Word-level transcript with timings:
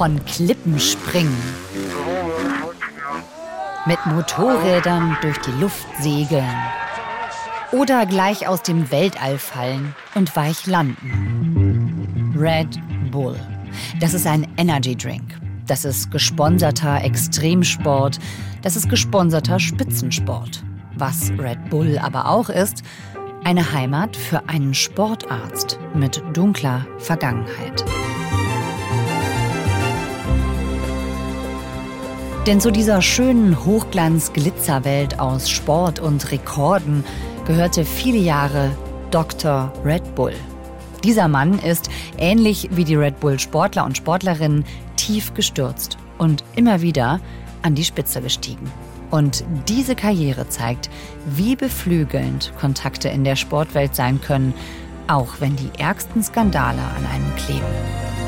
von 0.00 0.24
Klippen 0.24 0.80
springen, 0.80 1.36
mit 3.84 3.98
Motorrädern 4.06 5.18
durch 5.20 5.36
die 5.42 5.60
Luft 5.60 5.86
segeln 5.98 6.56
oder 7.70 8.06
gleich 8.06 8.48
aus 8.48 8.62
dem 8.62 8.90
Weltall 8.90 9.36
fallen 9.36 9.94
und 10.14 10.34
weich 10.34 10.66
landen. 10.66 12.34
Red 12.34 12.80
Bull. 13.10 13.36
Das 14.00 14.14
ist 14.14 14.26
ein 14.26 14.48
Energy 14.56 14.96
Drink. 14.96 15.38
Das 15.66 15.84
ist 15.84 16.10
gesponserter 16.10 17.04
Extremsport. 17.04 18.18
Das 18.62 18.76
ist 18.76 18.88
gesponserter 18.88 19.60
Spitzensport. 19.60 20.64
Was 20.96 21.30
Red 21.38 21.68
Bull 21.68 21.98
aber 21.98 22.26
auch 22.26 22.48
ist, 22.48 22.84
eine 23.44 23.70
Heimat 23.74 24.16
für 24.16 24.48
einen 24.48 24.72
Sportarzt 24.72 25.78
mit 25.92 26.22
dunkler 26.32 26.86
Vergangenheit. 26.96 27.84
Denn 32.46 32.58
zu 32.58 32.70
dieser 32.70 33.02
schönen 33.02 33.66
Hochglanz-Glitzerwelt 33.66 35.20
aus 35.20 35.50
Sport 35.50 36.00
und 36.00 36.32
Rekorden 36.32 37.04
gehörte 37.46 37.84
viele 37.84 38.16
Jahre 38.16 38.70
Dr. 39.10 39.70
Red 39.84 40.14
Bull. 40.14 40.32
Dieser 41.04 41.28
Mann 41.28 41.58
ist, 41.58 41.90
ähnlich 42.16 42.70
wie 42.72 42.84
die 42.84 42.94
Red 42.94 43.20
Bull-Sportler 43.20 43.84
und 43.84 43.98
Sportlerinnen, 43.98 44.64
tief 44.96 45.34
gestürzt 45.34 45.98
und 46.16 46.42
immer 46.56 46.80
wieder 46.80 47.20
an 47.60 47.74
die 47.74 47.84
Spitze 47.84 48.22
gestiegen. 48.22 48.70
Und 49.10 49.44
diese 49.68 49.94
Karriere 49.94 50.48
zeigt, 50.48 50.88
wie 51.26 51.56
beflügelnd 51.56 52.54
Kontakte 52.58 53.10
in 53.10 53.24
der 53.24 53.36
Sportwelt 53.36 53.94
sein 53.94 54.18
können, 54.20 54.54
auch 55.08 55.40
wenn 55.40 55.56
die 55.56 55.78
ärgsten 55.78 56.22
Skandale 56.22 56.80
an 56.80 57.04
einem 57.06 57.36
kleben. 57.36 58.19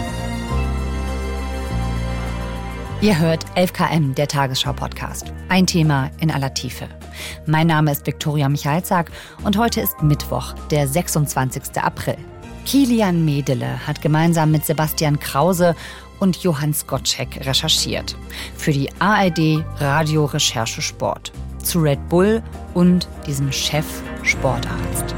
Ihr 3.03 3.19
hört 3.19 3.45
11KM, 3.57 4.15
der 4.15 4.29
Tagesschau-Podcast. 4.29 5.33
Ein 5.49 5.67
Thema 5.67 6.09
in 6.21 6.31
aller 6.31 6.55
Tiefe. 6.55 6.87
Mein 7.47 7.67
Name 7.67 7.91
ist 7.91 8.07
Viktoria 8.07 8.49
Michalzack 8.49 9.11
und 9.43 9.59
heute 9.59 9.81
ist 9.81 10.01
Mittwoch, 10.05 10.53
der 10.71 10.87
26. 10.87 11.83
April. 11.83 12.17
Kilian 12.65 13.25
Medele 13.25 13.85
hat 13.89 14.01
gemeinsam 14.03 14.53
mit 14.53 14.65
Sebastian 14.65 15.19
Krause 15.19 15.75
und 16.21 16.45
Johann 16.45 16.75
Skocek 16.75 17.45
recherchiert. 17.45 18.17
Für 18.57 18.71
die 18.71 18.89
ARD 19.01 19.65
Radio 19.79 20.27
Recherche 20.27 20.81
Sport. 20.81 21.33
Zu 21.61 21.81
Red 21.81 22.09
Bull 22.09 22.41
und 22.73 23.09
diesem 23.27 23.51
Chef 23.51 23.85
Sportarzt. 24.23 25.17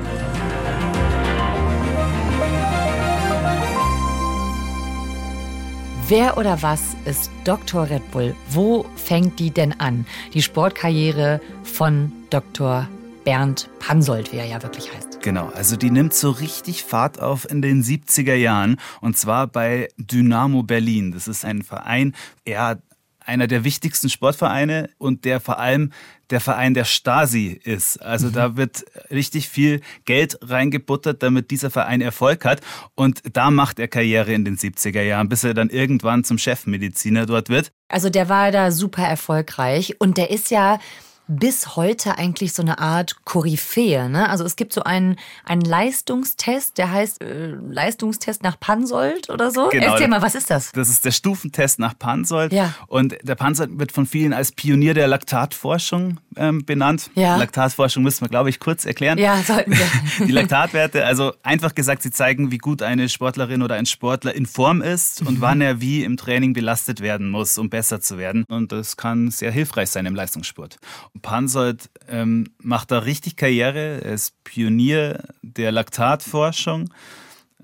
Wer 6.06 6.36
oder 6.36 6.60
was 6.60 6.82
ist 7.06 7.30
Dr. 7.44 7.88
Red 7.88 8.10
Bull? 8.10 8.36
Wo 8.50 8.84
fängt 8.94 9.38
die 9.38 9.50
denn 9.50 9.80
an? 9.80 10.04
Die 10.34 10.42
Sportkarriere 10.42 11.40
von 11.62 12.12
Dr. 12.28 12.86
Bernd 13.24 13.70
Pansold, 13.78 14.30
wie 14.30 14.36
er 14.36 14.44
ja 14.44 14.62
wirklich 14.62 14.92
heißt. 14.92 15.22
Genau, 15.22 15.50
also 15.54 15.76
die 15.76 15.90
nimmt 15.90 16.12
so 16.12 16.30
richtig 16.30 16.84
Fahrt 16.84 17.20
auf 17.20 17.50
in 17.50 17.62
den 17.62 17.82
70er 17.82 18.34
Jahren 18.34 18.76
und 19.00 19.16
zwar 19.16 19.46
bei 19.46 19.88
Dynamo 19.96 20.62
Berlin. 20.62 21.10
Das 21.10 21.26
ist 21.26 21.42
ein 21.42 21.62
Verein, 21.62 22.14
ja, 22.46 22.76
einer 23.24 23.46
der 23.46 23.64
wichtigsten 23.64 24.08
Sportvereine 24.08 24.90
und 24.98 25.24
der 25.24 25.40
vor 25.40 25.58
allem 25.58 25.92
der 26.30 26.40
Verein 26.40 26.74
der 26.74 26.84
Stasi 26.84 27.60
ist. 27.64 27.98
Also 28.02 28.28
mhm. 28.28 28.32
da 28.32 28.56
wird 28.56 28.84
richtig 29.10 29.48
viel 29.48 29.80
Geld 30.04 30.38
reingebuttert, 30.42 31.22
damit 31.22 31.50
dieser 31.50 31.70
Verein 31.70 32.00
Erfolg 32.00 32.44
hat. 32.44 32.60
Und 32.94 33.22
da 33.32 33.50
macht 33.50 33.78
er 33.78 33.88
Karriere 33.88 34.32
in 34.32 34.44
den 34.44 34.56
70er 34.56 35.02
Jahren, 35.02 35.28
bis 35.28 35.44
er 35.44 35.54
dann 35.54 35.70
irgendwann 35.70 36.24
zum 36.24 36.38
Chefmediziner 36.38 37.26
dort 37.26 37.48
wird. 37.48 37.72
Also 37.88 38.10
der 38.10 38.28
war 38.28 38.50
da 38.50 38.70
super 38.70 39.04
erfolgreich 39.04 39.96
und 39.98 40.16
der 40.16 40.30
ist 40.30 40.50
ja 40.50 40.78
bis 41.26 41.76
heute 41.76 42.18
eigentlich 42.18 42.52
so 42.52 42.62
eine 42.62 42.78
Art 42.78 43.24
Koryphäe. 43.24 44.08
Ne? 44.08 44.28
Also 44.28 44.44
es 44.44 44.56
gibt 44.56 44.72
so 44.72 44.82
einen, 44.82 45.16
einen 45.44 45.62
Leistungstest, 45.62 46.76
der 46.78 46.90
heißt 46.90 47.22
äh, 47.22 47.46
Leistungstest 47.46 48.42
nach 48.42 48.60
Pansold 48.60 49.30
oder 49.30 49.50
so. 49.50 49.68
Genau. 49.70 49.92
Erzähl 49.92 50.08
mal, 50.08 50.22
was 50.22 50.34
ist 50.34 50.50
das? 50.50 50.72
Das 50.72 50.88
ist 50.88 51.04
der 51.04 51.12
Stufentest 51.12 51.78
nach 51.78 51.98
Pansold. 51.98 52.52
Ja. 52.52 52.74
Und 52.86 53.16
der 53.22 53.34
Pansold 53.34 53.78
wird 53.78 53.92
von 53.92 54.06
vielen 54.06 54.32
als 54.32 54.52
Pionier 54.52 54.94
der 54.94 55.08
Laktatforschung 55.08 56.18
ähm, 56.36 56.64
benannt. 56.64 57.10
Ja. 57.14 57.36
Laktatforschung 57.36 58.02
müssen 58.02 58.22
wir, 58.22 58.28
glaube 58.28 58.50
ich, 58.50 58.60
kurz 58.60 58.84
erklären. 58.84 59.18
Ja, 59.18 59.42
sollten 59.42 59.72
wir. 59.72 59.86
Die 60.26 60.32
Laktatwerte, 60.32 61.04
also 61.04 61.32
einfach 61.42 61.74
gesagt, 61.74 62.02
sie 62.02 62.10
zeigen, 62.10 62.50
wie 62.50 62.58
gut 62.58 62.82
eine 62.82 63.08
Sportlerin 63.08 63.62
oder 63.62 63.76
ein 63.76 63.86
Sportler 63.86 64.34
in 64.34 64.46
Form 64.46 64.82
ist 64.82 65.22
und 65.22 65.38
mhm. 65.38 65.40
wann 65.40 65.60
er 65.60 65.80
wie 65.80 66.04
im 66.04 66.16
Training 66.16 66.52
belastet 66.52 67.00
werden 67.00 67.30
muss, 67.30 67.58
um 67.58 67.70
besser 67.70 68.00
zu 68.00 68.18
werden. 68.18 68.44
Und 68.48 68.72
das 68.72 68.96
kann 68.96 69.30
sehr 69.30 69.50
hilfreich 69.50 69.90
sein 69.90 70.06
im 70.06 70.14
Leistungssport. 70.14 70.78
Pansold 71.22 71.90
ähm, 72.08 72.48
macht 72.62 72.90
da 72.90 73.00
richtig 73.00 73.36
Karriere. 73.36 74.02
Er 74.02 74.12
ist 74.12 74.42
Pionier 74.44 75.24
der 75.42 75.72
Laktatforschung 75.72 76.90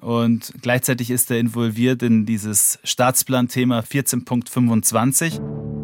und 0.01 0.55
gleichzeitig 0.63 1.11
ist 1.11 1.31
er 1.31 1.39
involviert 1.39 2.03
in 2.03 2.25
dieses 2.25 2.79
Staatsplan-Thema 2.85 3.81
14.25. 3.81 5.80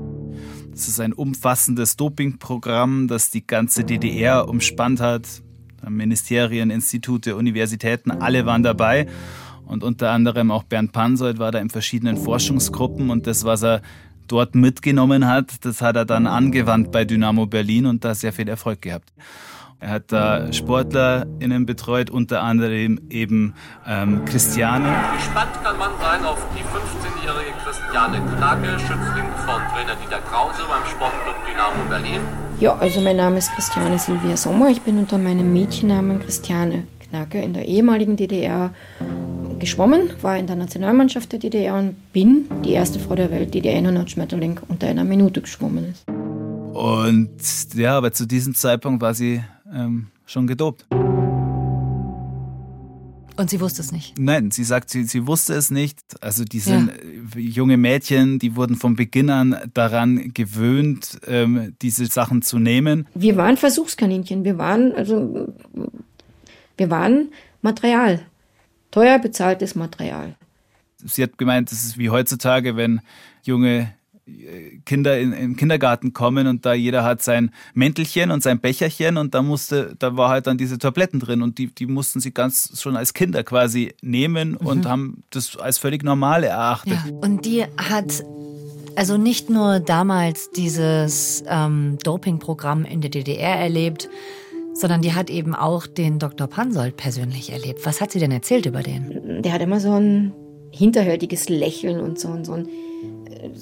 Das 0.77 0.89
ist 0.89 1.01
ein 1.01 1.15
umfassendes 1.15 1.97
Dopingprogramm, 1.97 3.09
das 3.09 3.31
die 3.31 3.47
ganze 3.47 3.85
DDR 3.85 4.47
umspannt 4.47 5.01
hat. 5.01 5.27
Ministerien, 5.89 6.69
Institute, 6.69 7.35
Universitäten, 7.35 8.11
alle 8.11 8.45
waren 8.45 8.63
dabei. 8.63 9.07
Und 9.65 9.83
unter 9.83 10.11
anderem 10.11 10.51
auch 10.51 10.65
Bernd 10.65 10.93
Pansold 10.93 11.39
war 11.39 11.51
da 11.51 11.61
in 11.61 11.71
verschiedenen 11.71 12.19
Forschungsgruppen 12.19 13.09
und 13.09 13.27
das, 13.27 13.45
was 13.45 13.65
er 13.65 13.81
dort 14.29 14.55
mitgenommen 14.55 15.27
hat, 15.27 15.65
das 15.65 15.81
hat 15.81 15.97
er 15.97 16.05
dann 16.05 16.27
angewandt 16.27 16.93
bei 16.93 17.07
Dynamo 17.07 17.47
Berlin 17.47 17.87
und 17.87 18.05
da 18.05 18.15
sehr 18.15 18.35
viel 18.35 18.49
Erfolg 18.49 18.83
gehabt. 18.83 19.15
Er 19.81 19.91
hat 19.91 20.13
da 20.13 20.53
SportlerInnen 20.53 21.65
betreut, 21.65 22.11
unter 22.11 22.43
anderem 22.43 23.01
eben 23.09 23.55
ähm, 23.87 24.27
Christiane. 24.27 24.95
Gespannt 25.17 25.53
kann 25.63 25.79
man 25.79 25.93
sein 26.01 26.25
auf 26.25 26.39
die 26.55 26.63
15-jährige 26.63 26.96
Christiane 27.97 28.21
Knacke, 28.37 28.79
Schützling 28.79 29.25
von 29.47 29.63
Trainer 29.73 29.97
Dieter 29.97 30.21
Krause 30.29 30.61
beim 30.69 30.85
Sportclub 30.85 31.35
Dynamo 31.49 31.89
Berlin. 31.89 32.21
Ja, 32.61 32.77
also 32.77 33.01
mein 33.01 33.17
Name 33.17 33.39
ist 33.39 33.51
Christiane 33.53 33.99
Silvia 33.99 34.37
Sommer. 34.37 34.69
Ich 34.69 34.83
bin 34.83 34.99
unter 34.99 35.17
meinem 35.17 35.51
Mädchennamen 35.51 36.21
Christiane 36.21 36.83
Knacke 37.01 37.41
in 37.41 37.55
der 37.55 37.65
ehemaligen 37.65 38.19
DDR 38.19 38.75
geschwommen, 39.59 40.11
war 40.21 40.37
in 40.37 40.47
der 40.47 40.57
Nationalmannschaft 40.57 41.33
der 41.33 41.39
DDR 41.39 41.75
und 41.77 41.97
bin 42.13 42.45
die 42.67 42.73
erste 42.73 42.99
Frau 42.99 43.15
der 43.15 43.31
Welt, 43.31 43.55
die 43.55 43.63
die 43.63 43.71
100 43.71 44.11
Schmetterling 44.11 44.61
unter 44.69 44.89
einer 44.89 45.05
Minute 45.05 45.41
geschwommen 45.41 45.87
ist. 45.93 46.07
Und 46.07 47.31
ja, 47.77 47.97
aber 47.97 48.13
zu 48.13 48.27
diesem 48.27 48.55
Zeitpunkt 48.55 49.01
war 49.01 49.15
sie 49.15 49.43
ähm, 49.75 50.09
schon 50.27 50.47
gedopt. 50.47 50.85
Und 53.37 53.51
sie 53.51 53.61
wusste 53.61 53.83
es 53.83 53.93
nicht? 53.93 54.19
Nein, 54.19 54.51
sie 54.51 54.65
sagt, 54.65 54.91
sie, 54.91 55.05
sie 55.05 55.27
wusste 55.27 55.55
es 55.55 55.71
nicht. 55.71 56.01
Also 56.21 56.45
die 56.45 56.61
sind 56.61 56.91
ja. 57.35 57.41
junge 57.41 57.77
Mädchen, 57.77 58.39
die 58.39 58.57
wurden 58.57 58.77
von 58.77 58.97
Beginn 58.97 59.31
an 59.31 59.57
daran 59.75 60.33
gewöhnt, 60.33 61.19
ähm, 61.27 61.75
diese 61.83 62.07
Sachen 62.07 62.43
zu 62.43 62.59
nehmen. 62.59 63.07
Wir 63.15 63.37
waren 63.37 63.57
Versuchskaninchen. 63.57 64.45
Wir 64.45 64.59
waren, 64.59 64.93
also, 64.93 65.53
wir 66.77 66.91
waren 66.91 67.29
Material. 67.61 68.25
Teuer 68.91 69.19
bezahltes 69.19 69.75
Material. 69.75 70.37
Sie 71.05 71.23
hat 71.23 71.37
gemeint, 71.37 71.71
es 71.73 71.85
ist 71.85 71.99
wie 71.99 72.11
heutzutage, 72.11 72.77
wenn 72.77 73.01
junge 73.43 73.93
Kinder 74.85 75.19
in, 75.21 75.33
im 75.33 75.57
Kindergarten 75.57 76.13
kommen 76.13 76.49
und 76.49 76.67
da 76.67 76.75
jeder 76.75 77.05
hat 77.05 77.23
sein 77.23 77.53
Mäntelchen 77.75 78.33
und 78.33 78.43
sein 78.43 78.61
Becherchen 78.61 79.19
und 79.19 79.35
da 79.35 79.43
musste, 79.43 79.95
da 79.99 80.17
war 80.17 80.31
halt 80.31 80.49
dann 80.49 80.59
diese 80.59 80.79
Tabletten 80.79 81.21
drin 81.21 81.43
und 81.43 81.59
die, 81.59 81.69
die 81.69 81.87
mussten 81.87 82.19
sie 82.19 82.33
ganz 82.33 82.81
schon 82.81 82.97
als 82.97 83.15
Kinder 83.15 83.45
quasi 83.45 83.95
nehmen 84.03 84.57
mhm. 84.61 84.67
und 84.67 84.87
haben 84.87 85.23
das 85.31 85.57
als 85.57 85.79
völlig 85.79 86.03
normal 86.03 86.43
erachtet. 86.43 86.99
Ja. 87.07 87.15
Und 87.21 87.45
die 87.45 87.65
hat 87.77 88.25
also 88.97 89.17
nicht 89.17 89.49
nur 89.49 89.79
damals 89.79 90.51
dieses 90.51 91.45
ähm, 91.49 91.99
Dopingprogramm 92.03 92.85
in 92.85 93.03
der 93.03 93.11
DDR 93.11 93.57
erlebt, 93.57 94.09
sondern 94.75 95.03
die 95.03 95.15
hat 95.15 95.31
eben 95.31 95.55
auch 95.55 95.87
den 95.87 96.19
Dr. 96.19 96.49
Pansold 96.49 96.97
persönlich 96.97 97.53
erlebt. 97.53 97.87
Was 97.87 98.01
hat 98.01 98.11
sie 98.11 98.19
denn 98.19 98.33
erzählt 98.33 98.67
über 98.67 98.83
den? 98.83 99.43
Der 99.43 99.53
hat 99.53 99.63
immer 99.63 99.79
so 99.79 99.93
ein 99.93 100.33
hinterhältiges 100.71 101.49
Lächeln 101.49 102.01
und 102.01 102.19
so, 102.19 102.29
und 102.29 102.45
so 102.45 102.55
ein 102.55 102.69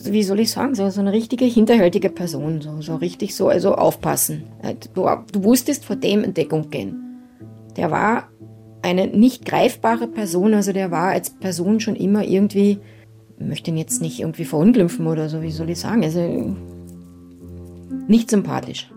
wie 0.04 0.22
soll 0.22 0.40
ich 0.40 0.50
sagen, 0.50 0.74
so, 0.74 0.84
eine 0.84 1.12
richtige 1.12 1.44
hinterhältige 1.44 2.10
Person, 2.10 2.60
so, 2.60 2.80
so 2.80 2.96
richtig 2.96 3.34
so, 3.34 3.48
also 3.48 3.74
aufpassen. 3.74 4.44
Du, 4.94 5.08
du 5.32 5.44
wusstest 5.44 5.84
vor 5.84 5.96
dem 5.96 6.24
in 6.24 6.34
Deckung 6.34 6.70
gehen. 6.70 6.96
Der 7.76 7.90
war 7.90 8.28
eine 8.82 9.06
nicht 9.06 9.44
greifbare 9.44 10.06
Person, 10.06 10.54
also 10.54 10.72
der 10.72 10.90
war 10.90 11.08
als 11.08 11.30
Person 11.30 11.80
schon 11.80 11.96
immer 11.96 12.24
irgendwie, 12.24 12.78
ich 13.38 13.46
möchte 13.46 13.70
ihn 13.70 13.76
jetzt 13.76 14.02
nicht 14.02 14.20
irgendwie 14.20 14.44
verunglimpfen 14.44 15.06
oder 15.06 15.28
so, 15.28 15.42
wie 15.42 15.50
soll 15.50 15.70
ich 15.70 15.80
sagen, 15.80 16.04
also 16.04 16.54
nicht 18.06 18.30
sympathisch. 18.30 18.90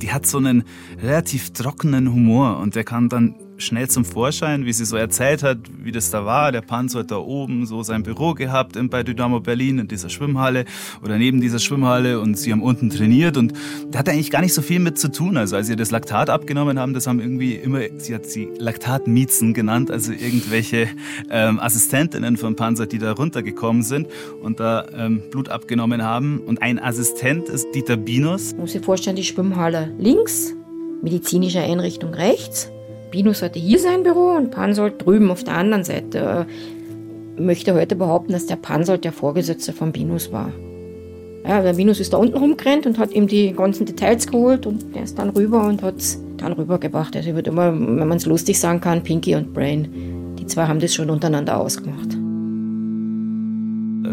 Die 0.00 0.12
hat 0.12 0.26
so 0.26 0.38
einen 0.38 0.64
relativ 1.02 1.50
trockenen 1.52 2.12
Humor 2.12 2.58
und 2.58 2.74
der 2.74 2.84
kann 2.84 3.08
dann 3.08 3.34
schnell 3.62 3.88
zum 3.88 4.04
Vorschein, 4.04 4.66
wie 4.66 4.72
sie 4.72 4.84
so 4.84 4.96
erzählt 4.96 5.42
hat, 5.42 5.58
wie 5.82 5.92
das 5.92 6.10
da 6.10 6.24
war. 6.24 6.52
Der 6.52 6.60
Panzer 6.60 7.00
hat 7.00 7.10
da 7.10 7.16
oben 7.16 7.66
so 7.66 7.82
sein 7.82 8.02
Büro 8.02 8.34
gehabt 8.34 8.76
bei 8.90 9.02
Dynamo 9.02 9.40
Berlin 9.40 9.78
in 9.78 9.88
dieser 9.88 10.08
Schwimmhalle 10.08 10.64
oder 11.02 11.18
neben 11.18 11.40
dieser 11.40 11.58
Schwimmhalle 11.58 12.20
und 12.20 12.36
sie 12.36 12.52
haben 12.52 12.62
unten 12.62 12.90
trainiert 12.90 13.36
und 13.36 13.52
da 13.90 14.00
hat 14.00 14.08
eigentlich 14.08 14.30
gar 14.30 14.40
nicht 14.40 14.54
so 14.54 14.62
viel 14.62 14.80
mit 14.80 14.98
zu 14.98 15.10
tun. 15.10 15.36
Also 15.36 15.56
als 15.56 15.66
sie 15.66 15.76
das 15.76 15.90
Laktat 15.90 16.30
abgenommen 16.30 16.78
haben, 16.78 16.94
das 16.94 17.06
haben 17.06 17.20
irgendwie 17.20 17.54
immer, 17.54 17.80
sie 17.98 18.14
hat 18.14 18.26
sie 18.26 18.48
Laktatmiezen 18.58 19.54
genannt, 19.54 19.90
also 19.90 20.12
irgendwelche 20.12 20.88
ähm, 21.30 21.60
Assistentinnen 21.60 22.36
von 22.36 22.56
Panzer, 22.56 22.86
die 22.86 22.98
da 22.98 23.12
runtergekommen 23.12 23.82
sind 23.82 24.08
und 24.42 24.60
da 24.60 24.86
ähm, 24.96 25.22
Blut 25.30 25.48
abgenommen 25.48 26.02
haben. 26.02 26.40
Und 26.40 26.62
ein 26.62 26.78
Assistent 26.78 27.48
ist 27.48 27.66
Dieter 27.74 27.96
Binus. 27.96 28.52
Man 28.52 28.62
muss 28.62 28.72
sich 28.72 28.84
vorstellen, 28.84 29.16
die 29.16 29.24
Schwimmhalle 29.24 29.94
links, 29.98 30.54
medizinische 31.02 31.60
Einrichtung 31.60 32.14
rechts. 32.14 32.70
Binus 33.12 33.40
sollte 33.40 33.58
hier 33.58 33.78
sein 33.78 34.02
Büro 34.02 34.30
und 34.36 34.50
Pansold 34.50 35.04
drüben 35.04 35.30
auf 35.30 35.44
der 35.44 35.54
anderen 35.54 35.84
Seite. 35.84 36.46
Ich 37.36 37.42
möchte 37.42 37.74
heute 37.74 37.94
behaupten, 37.94 38.32
dass 38.32 38.46
der 38.46 38.56
Pansold 38.56 39.04
der 39.04 39.12
Vorgesetzte 39.12 39.74
von 39.74 39.92
Binus 39.92 40.32
war. 40.32 40.50
Ja, 41.46 41.60
der 41.60 41.74
Binus 41.74 42.00
ist 42.00 42.14
da 42.14 42.16
unten 42.16 42.36
rumgerannt 42.36 42.86
und 42.86 42.98
hat 42.98 43.12
ihm 43.12 43.26
die 43.26 43.52
ganzen 43.52 43.84
Details 43.84 44.26
geholt 44.26 44.66
und 44.66 44.94
der 44.94 45.02
ist 45.02 45.18
dann 45.18 45.28
rüber 45.30 45.66
und 45.66 45.82
hat 45.82 45.96
es 45.98 46.22
dann 46.38 46.54
rübergebracht. 46.54 47.14
Also 47.14 47.28
ich 47.28 47.34
würde 47.34 47.50
immer, 47.50 47.72
wenn 47.72 48.08
man 48.08 48.16
es 48.16 48.24
lustig 48.24 48.58
sagen 48.58 48.80
kann, 48.80 49.02
Pinky 49.02 49.34
und 49.34 49.52
Brain. 49.52 50.34
Die 50.38 50.46
zwei 50.46 50.66
haben 50.66 50.80
das 50.80 50.94
schon 50.94 51.10
untereinander 51.10 51.60
ausgemacht. 51.60 52.21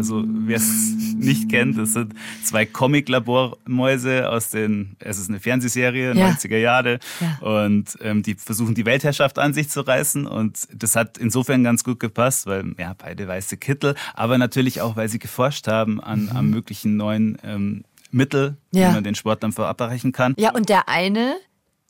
Also 0.00 0.24
wer 0.26 0.56
es 0.56 0.94
nicht 1.14 1.50
kennt, 1.50 1.76
das 1.76 1.92
sind 1.92 2.14
zwei 2.42 2.64
Comic-Labormäuse 2.64 4.30
aus 4.30 4.48
den, 4.48 4.96
es 4.98 5.18
ist 5.18 5.28
eine 5.28 5.40
Fernsehserie, 5.40 6.14
ja. 6.14 6.28
90er 6.30 6.56
Jahre. 6.56 7.00
Ja. 7.20 7.46
Und 7.46 7.98
ähm, 8.00 8.22
die 8.22 8.34
versuchen 8.34 8.74
die 8.74 8.86
Weltherrschaft 8.86 9.38
an 9.38 9.52
sich 9.52 9.68
zu 9.68 9.82
reißen. 9.82 10.26
Und 10.26 10.68
das 10.72 10.96
hat 10.96 11.18
insofern 11.18 11.62
ganz 11.64 11.84
gut 11.84 12.00
gepasst, 12.00 12.46
weil 12.46 12.74
ja, 12.78 12.94
beide 12.96 13.28
weiße 13.28 13.58
Kittel, 13.58 13.94
aber 14.14 14.38
natürlich 14.38 14.80
auch, 14.80 14.96
weil 14.96 15.10
sie 15.10 15.18
geforscht 15.18 15.68
haben 15.68 16.00
an, 16.00 16.24
mhm. 16.24 16.36
an 16.36 16.46
möglichen 16.48 16.96
neuen 16.96 17.36
ähm, 17.44 17.84
Mittel, 18.10 18.56
ja. 18.72 18.88
wie 18.88 18.94
man 18.94 19.04
den 19.04 19.14
Sport 19.14 19.42
dann 19.42 19.52
verabreichen 19.52 20.12
kann. 20.12 20.34
Ja, 20.38 20.54
und 20.54 20.70
der 20.70 20.88
eine, 20.88 21.36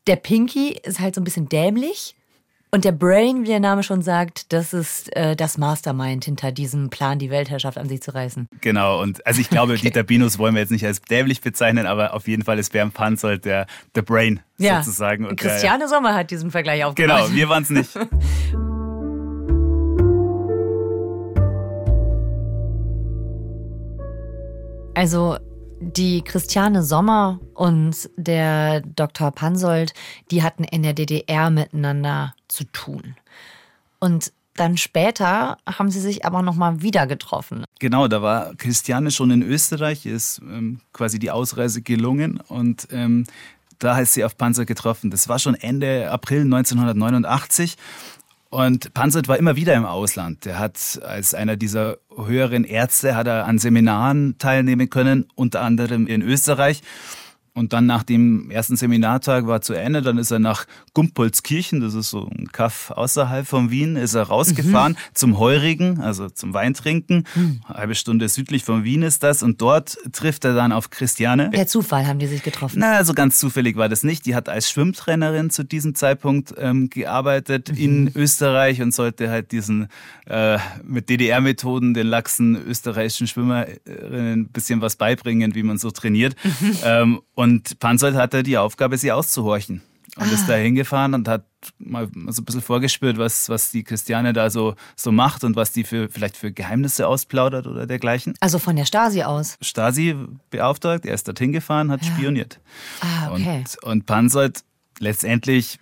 der 0.09 0.17
Pinky, 0.17 0.77
ist 0.83 0.99
halt 0.99 1.15
so 1.15 1.21
ein 1.21 1.25
bisschen 1.25 1.49
dämlich. 1.49 2.17
Und 2.73 2.85
der 2.85 2.93
Brain, 2.93 3.43
wie 3.43 3.49
der 3.49 3.59
Name 3.59 3.83
schon 3.83 4.01
sagt, 4.01 4.53
das 4.53 4.73
ist 4.73 5.15
äh, 5.17 5.35
das 5.35 5.59
Mastermind 5.59 6.25
hinter 6.25 6.53
diesem 6.53 6.89
Plan, 6.89 7.19
die 7.19 7.29
Weltherrschaft 7.29 7.77
an 7.77 7.89
sich 7.89 8.01
zu 8.01 8.15
reißen. 8.15 8.49
Genau, 8.61 9.03
und 9.03 9.27
also 9.27 9.41
ich 9.41 9.51
glaube, 9.51 9.73
okay. 9.73 9.83
Dieter 9.83 10.05
Binus 10.05 10.39
wollen 10.39 10.55
wir 10.55 10.61
jetzt 10.61 10.71
nicht 10.71 10.87
als 10.87 11.03
dämlich 11.03 11.41
bezeichnen, 11.41 11.87
aber 11.87 12.15
auf 12.15 12.29
jeden 12.29 12.45
Fall 12.45 12.61
ist 12.61 12.73
Bernd 12.73 12.95
Panzold 12.95 13.45
der, 13.45 13.67
der 13.97 14.03
Brain 14.03 14.41
ja. 14.59 14.83
sozusagen. 14.83 15.27
Und 15.27 15.41
Christiane 15.41 15.81
der, 15.81 15.89
Sommer 15.89 16.15
hat 16.15 16.31
diesen 16.31 16.53
Vergleich 16.53 16.85
aufgebaut. 16.85 17.27
Genau, 17.27 17.35
wir 17.35 17.49
waren 17.49 17.65
es 17.65 17.71
nicht. 17.71 17.91
Also 24.93 25.39
die 25.81 26.23
Christiane 26.23 26.83
Sommer 26.83 27.41
und 27.55 28.11
der 28.17 28.83
Dr. 28.83 29.31
Pansold, 29.31 29.95
die 30.31 30.43
hatten 30.43 30.65
in 30.65 30.83
der 30.83 30.93
DDR 30.93 31.51
miteinander 31.51 32.35
zu 32.49 32.65
tun. 32.65 33.17
Und 33.99 34.33
dann 34.55 34.77
später 34.77 35.57
haben 35.67 35.91
sie 35.91 36.01
sich 36.01 36.27
aber 36.27 36.43
nochmal 36.43 36.83
wieder 36.83 37.07
getroffen. 37.07 37.65
Genau, 37.79 38.09
da 38.09 38.21
war 38.21 38.55
Christiane 38.57 39.11
schon 39.11 39.31
in 39.31 39.43
Österreich, 39.43 40.05
ist 40.05 40.41
ähm, 40.43 40.81
quasi 40.93 41.19
die 41.19 41.31
Ausreise 41.31 41.81
gelungen 41.81 42.41
und 42.49 42.89
ähm, 42.91 43.25
da 43.79 43.97
heißt 43.97 44.13
sie 44.13 44.25
auf 44.25 44.37
Panzer 44.37 44.67
getroffen. 44.67 45.11
Das 45.11 45.29
war 45.31 45.39
schon 45.39 45.55
Ende 45.55 46.11
April 46.11 46.43
1989 46.43 47.77
und 48.51 48.93
Panzert 48.95 49.29
war 49.29 49.39
immer 49.39 49.55
wieder 49.55 49.75
im 49.75 49.87
Ausland. 49.87 50.45
Er 50.45 50.59
hat 50.59 51.01
als 51.05 51.35
einer 51.35 51.57
dieser 51.57 51.99
höheren 52.15 52.65
Ärzte 52.65 53.15
hat 53.15 53.29
er 53.29 53.47
an 53.47 53.59
Seminaren 53.59 54.39
teilnehmen 54.39 54.91
können, 54.91 55.27
unter 55.37 55.63
anderem 55.63 56.09
in 56.09 56.21
Österreich. 56.21 56.83
Und 57.53 57.73
dann 57.73 57.87
nach 57.87 58.05
dem 58.05 58.51
ersten 58.51 58.77
Seminartag 58.77 59.47
war 59.47 59.61
zu 59.61 59.75
Ende, 59.75 60.03
dann 60.03 60.19
ist 60.19 60.31
er 60.31 60.39
nach 60.39 60.67
Gumpolskirchen, 60.95 61.81
das 61.81 61.95
ist 61.95 62.11
so 62.11 62.29
ein 62.29 62.49
Kaff 62.53 62.93
außerhalb 62.93 63.47
von 63.47 63.71
Wien, 63.71 63.97
ist 63.97 64.15
er 64.15 64.23
rausgefahren 64.23 64.93
mhm. 64.93 65.15
zum 65.15 65.39
Heurigen, 65.39 66.01
also 66.01 66.31
zum 66.31 66.55
Weintrinken. 66.55 67.27
Mhm. 67.35 67.61
Eine 67.67 67.79
halbe 67.79 67.95
Stunde 67.97 68.29
südlich 68.29 68.65
von 68.65 68.85
Wien 68.85 69.03
ist 69.03 69.23
das 69.25 69.43
und 69.43 69.61
dort 69.61 69.99
trifft 70.13 70.45
er 70.45 70.55
dann 70.55 70.71
auf 70.71 70.91
Christiane. 70.91 71.51
Per 71.51 71.67
Zufall 71.67 72.07
haben 72.07 72.21
die 72.21 72.29
sich 72.29 72.43
getroffen? 72.43 72.79
Na, 72.79 72.93
also 72.93 73.15
ganz 73.15 73.39
zufällig 73.39 73.77
war 73.77 73.89
das 73.89 74.05
nicht. 74.05 74.27
Die 74.27 74.35
hat 74.35 74.49
als 74.49 74.71
Schwimmtrainerin 74.71 75.51
zu 75.51 75.65
diesem 75.65 75.95
Zeitpunkt 75.95 76.55
ähm, 76.57 76.89
gearbeitet 76.89 77.73
mhm. 77.73 77.79
in 77.79 78.13
Österreich 78.15 78.81
und 78.81 78.95
sollte 78.95 79.29
halt 79.29 79.51
diesen 79.51 79.89
äh, 80.27 80.59
mit 80.85 81.09
DDR-Methoden 81.09 81.95
den 81.95 82.07
laxen 82.07 82.57
österreichischen 82.57 83.27
Schwimmerinnen 83.27 84.41
ein 84.41 84.49
bisschen 84.49 84.81
was 84.81 84.97
beibringen, 84.97 85.55
wie 85.55 85.63
man 85.63 85.79
so 85.79 85.91
trainiert. 85.91 86.37
Mhm. 86.45 86.77
Ähm, 86.85 87.21
und 87.41 87.79
Panzold 87.81 88.17
hatte 88.17 88.43
die 88.43 88.59
Aufgabe, 88.59 88.99
sie 88.99 89.13
auszuhorchen. 89.13 89.81
Und 90.17 90.25
ah. 90.25 90.35
ist 90.35 90.47
da 90.47 90.57
hingefahren 90.57 91.15
und 91.15 91.27
hat 91.27 91.47
mal 91.79 92.07
so 92.29 92.43
ein 92.43 92.45
bisschen 92.45 92.61
vorgespürt, 92.61 93.17
was, 93.17 93.49
was 93.49 93.71
die 93.71 93.83
Christiane 93.83 94.35
da 94.35 94.51
so, 94.51 94.75
so 94.95 95.11
macht 95.11 95.43
und 95.45 95.57
was 95.57 95.73
die 95.73 95.85
für, 95.85 96.11
vielleicht 96.11 96.37
für 96.37 96.53
Geheimnisse 96.53 97.09
ausplaudert 97.09 97.67
oder 97.67 97.87
dergleichen. 97.87 98.35
Also 98.41 98.59
von 98.59 98.77
der 98.77 98.85
Stasi 98.85 99.23
aus? 99.23 99.57
Stasi 99.63 100.17
beauftragt, 100.51 101.07
er 101.07 101.15
ist 101.15 101.29
dorthin 101.29 101.53
gefahren, 101.53 101.91
hat 101.91 102.05
ja. 102.05 102.13
spioniert. 102.13 102.61
Ah, 103.01 103.31
okay. 103.31 103.65
Und, 103.85 103.85
und 103.85 104.07
Pansold 104.07 104.63
letztendlich 104.99 105.79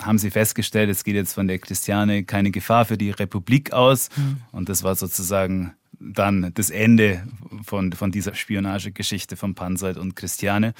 haben 0.00 0.16
sie 0.16 0.30
festgestellt, 0.30 0.88
es 0.88 1.04
geht 1.04 1.14
jetzt 1.14 1.34
von 1.34 1.46
der 1.46 1.58
Christiane 1.58 2.24
keine 2.24 2.50
Gefahr 2.52 2.86
für 2.86 2.96
die 2.96 3.10
Republik 3.10 3.74
aus. 3.74 4.08
Mhm. 4.16 4.38
Und 4.50 4.70
das 4.70 4.82
war 4.82 4.94
sozusagen 4.94 5.74
dann 6.00 6.52
das 6.54 6.70
Ende 6.70 7.22
von, 7.64 7.92
von 7.92 8.10
dieser 8.10 8.34
Spionagegeschichte 8.34 9.36
von 9.36 9.54
Pansold 9.54 9.96
und 9.96 10.16
Christiane. 10.16 10.74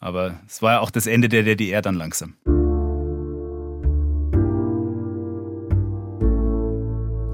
Aber 0.00 0.40
es 0.46 0.62
war 0.62 0.74
ja 0.74 0.80
auch 0.80 0.90
das 0.90 1.06
Ende 1.06 1.28
der 1.28 1.42
DDR 1.42 1.82
dann 1.82 1.94
langsam. 1.94 2.34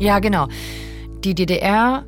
Ja, 0.01 0.19
genau. 0.19 0.49
Die 1.25 1.35
DDR 1.35 2.07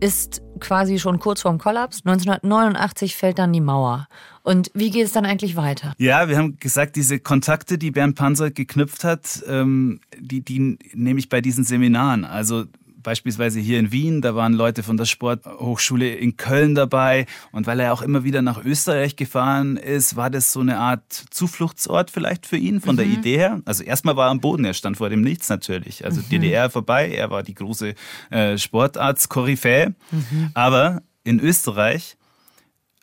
ist 0.00 0.42
quasi 0.60 0.98
schon 0.98 1.18
kurz 1.18 1.42
vorm 1.42 1.58
Kollaps. 1.58 2.02
1989 2.04 3.16
fällt 3.16 3.38
dann 3.38 3.52
die 3.52 3.60
Mauer. 3.60 4.08
Und 4.42 4.70
wie 4.74 4.90
geht 4.90 5.06
es 5.06 5.12
dann 5.12 5.26
eigentlich 5.26 5.56
weiter? 5.56 5.94
Ja, 5.98 6.28
wir 6.28 6.38
haben 6.38 6.56
gesagt, 6.58 6.96
diese 6.96 7.18
Kontakte, 7.18 7.78
die 7.78 7.90
Bernd 7.90 8.16
Panzer 8.16 8.50
geknüpft 8.50 9.04
hat, 9.04 9.42
ähm, 9.46 10.00
die, 10.18 10.42
die 10.42 10.78
nehme 10.94 11.18
ich 11.18 11.28
bei 11.28 11.40
diesen 11.40 11.64
Seminaren. 11.64 12.24
Also 12.24 12.64
beispielsweise 13.02 13.60
hier 13.60 13.78
in 13.78 13.92
Wien, 13.92 14.22
da 14.22 14.34
waren 14.34 14.52
Leute 14.52 14.82
von 14.82 14.96
der 14.96 15.04
Sporthochschule 15.04 16.14
in 16.14 16.36
Köln 16.36 16.74
dabei. 16.74 17.26
Und 17.52 17.66
weil 17.66 17.80
er 17.80 17.92
auch 17.92 18.02
immer 18.02 18.24
wieder 18.24 18.42
nach 18.42 18.64
Österreich 18.64 19.16
gefahren 19.16 19.76
ist, 19.76 20.16
war 20.16 20.30
das 20.30 20.52
so 20.52 20.60
eine 20.60 20.78
Art 20.78 21.12
Zufluchtsort 21.30 22.10
vielleicht 22.10 22.46
für 22.46 22.56
ihn 22.56 22.80
von 22.80 22.94
mhm. 22.94 22.98
der 22.98 23.06
Idee 23.06 23.36
her. 23.38 23.60
Also 23.64 23.82
erstmal 23.82 24.16
war 24.16 24.28
er 24.28 24.30
am 24.30 24.40
Boden, 24.40 24.64
er 24.64 24.74
stand 24.74 24.96
vor 24.96 25.10
dem 25.10 25.22
Nichts 25.22 25.48
natürlich. 25.48 26.04
Also 26.04 26.20
mhm. 26.20 26.28
DDR 26.30 26.70
vorbei, 26.70 27.10
er 27.10 27.30
war 27.30 27.42
die 27.42 27.54
große 27.54 27.94
äh, 28.30 28.58
Sportarzt-Koryphäe. 28.58 29.94
Mhm. 30.10 30.50
Aber 30.54 31.02
in 31.24 31.40
Österreich, 31.40 32.16